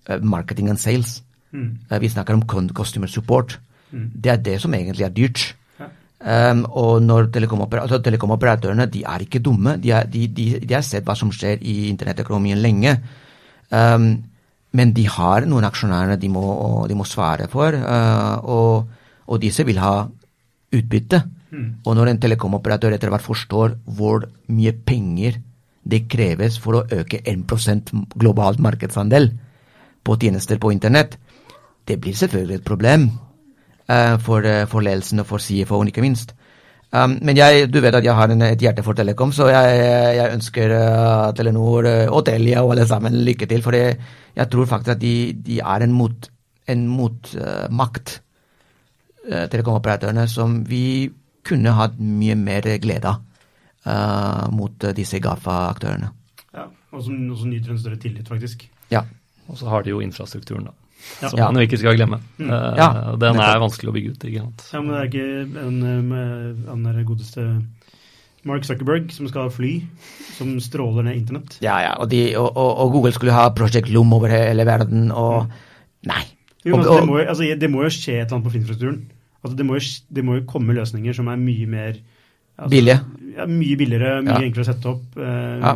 [0.08, 1.18] uh, marketing and sales.
[1.52, 1.74] Mm.
[1.92, 3.58] Uh, vi snakker om customer support.
[3.92, 4.06] Mm.
[4.16, 5.44] Det er det som egentlig er dyrt.
[6.22, 9.78] Um, og når telekomoperatørene altså, telekomoperatørene de er ikke dumme.
[9.82, 12.94] De, er, de, de, de har sett hva som skjer i internettøkonomien lenge.
[13.74, 14.12] Um,
[14.78, 16.44] men de har noen aksjonærer de må,
[16.88, 18.92] de må svare for, uh, og,
[19.28, 19.96] og disse vil ha
[20.72, 21.24] utbytte.
[21.52, 21.66] Mm.
[21.84, 25.42] Og når en telekomoperatør etter hvert forstår hvor mye penger
[25.82, 29.32] det kreves for å øke 1% globalt markedsandel
[30.06, 31.18] på tjenester på internett,
[31.90, 33.10] det blir selvfølgelig et problem
[34.22, 36.36] for, eh, for ledelsen og for CFO-en, ikke minst.
[36.92, 39.76] Um, men jeg, du vet at jeg har en, et hjerte for Telekom, så jeg,
[40.18, 43.64] jeg ønsker uh, Telenor uh, og Telia og alle sammen lykke til.
[43.64, 46.28] For jeg tror faktisk at de, de er en mot,
[46.68, 48.18] en motmakt,
[49.24, 50.84] uh, telekomoperatørene, som vi
[51.48, 53.24] kunne hatt mye mer glede av
[54.54, 56.12] mot disse GAFA-aktørene.
[56.54, 58.68] Ja, og som, og som nyter en større tillit, faktisk.
[58.92, 59.02] Ja.
[59.52, 60.72] Og så har de jo infrastrukturen, da.
[61.22, 61.30] Ja.
[61.30, 61.46] Som Ja.
[61.52, 62.20] man jo ikke skal glemme.
[62.40, 62.50] Mm.
[62.50, 63.62] Eh, Ja, den er nettopp.
[63.66, 64.66] vanskelig å bygge ut, ikke sant.
[64.74, 67.46] Ja, men det er ikke en, en med- der godeste
[68.44, 69.84] Mark Zuckerberg som skal fly
[70.38, 71.58] som stråler ned internett.
[71.62, 75.12] Ja, ja, og, de, og, og, og Google skulle ha Project Lom over hele verden,
[75.12, 75.48] og
[76.04, 76.24] Nei.
[76.66, 78.52] Jo, men Og- altså, det, må, jo- altså, det må jo skje et eller annet
[78.52, 79.02] på infrastrukturen.
[79.44, 81.94] Altså, det, må jo, det må jo komme løsninger som er mye mer
[82.58, 83.00] altså, Billige.
[83.38, 84.46] Ja, mye billigere, mye Ja.
[84.46, 85.18] enklere å sette opp.
[85.18, 85.76] Eh, Ja.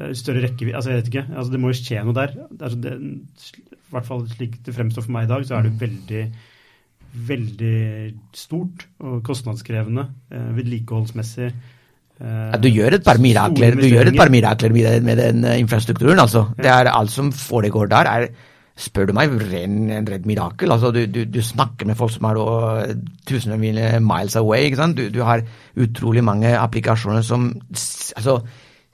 [0.00, 1.26] Eh, Større rekkevidde Altså, jeg vet ikke.
[1.36, 2.34] Altså, det må jo skje noe der.
[2.60, 5.76] Altså, det, I hvert fall slik det fremstår for meg i dag, så er det
[5.80, 6.24] veldig
[7.10, 7.78] veldig
[8.38, 11.48] stort og kostnadskrevende, eh, vedlikeholdsmessig.
[12.20, 13.74] eh, Ja, du gjør et par mirakler,
[14.06, 14.72] et par mirakler
[15.02, 16.54] med, den- infrastrukturen, altså.
[16.56, 18.28] Det er alt som foregår der, er
[18.76, 20.70] spør du meg, ren, en redd mirakel.
[20.72, 22.94] Altså, du, du, du snakker med folk som er
[23.26, 24.70] tusen av miles away.
[24.94, 25.42] Du, du har
[25.76, 27.50] utrolig mange applikasjoner som
[28.16, 28.38] altså,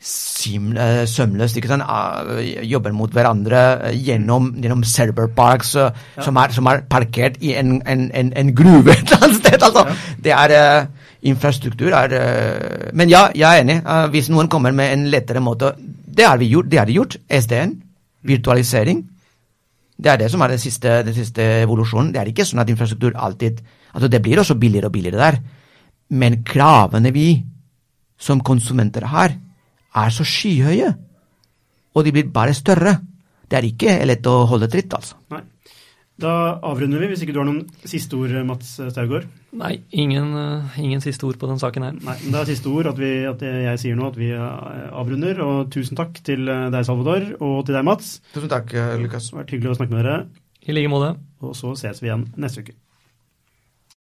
[0.03, 1.83] sømløst ikke sant?
[1.89, 5.89] Ah, jobber mot hverandre gjennom, gjennom, gjennom serverparks ja.
[6.23, 9.63] som, er, som er parkert i en, en, en, en gruve et eller annet sted.
[9.63, 9.87] altså.
[10.23, 10.87] Det er uh,
[11.27, 13.81] Infrastruktur er uh, Men ja, jeg er enig.
[13.87, 16.71] Uh, hvis noen kommer med en lettere måte Det har vi gjort.
[16.71, 17.17] det har de gjort.
[17.29, 17.75] SDN.
[18.23, 19.03] Virtualisering.
[19.97, 22.13] Det er det som er den siste, den siste evolusjonen.
[22.13, 23.65] Det er ikke sånn at infrastruktur alltid
[23.97, 25.39] Altså, det blir også billigere og billigere der.
[26.11, 27.31] Men kravene vi
[28.21, 29.33] som konsumenter har,
[29.97, 30.95] er så skyhøye.
[31.97, 32.99] Og de blir bare større.
[33.47, 35.19] Det er ikke lett å holde tritt, altså.
[35.33, 35.43] Nei.
[36.17, 36.31] Da
[36.65, 39.27] avrunder vi, hvis ikke du har noen siste ord, Mats Staugård.
[39.61, 41.93] Nei, ingen, eh, ingen siste ord på den saken her.
[41.93, 44.87] Nei, men Det er siste ord at, vi, at jeg sier nå at vi eh,
[44.97, 45.43] avrunder.
[45.45, 48.17] Og tusen takk til eh, deg, Salvador, og til deg, Mats.
[48.33, 48.73] Tusen takk,
[49.03, 49.29] Lukas.
[49.29, 50.19] Det har vært hyggelig å snakke med dere.
[50.65, 51.13] I like måte.
[51.45, 52.79] Og så ses vi igjen neste uke.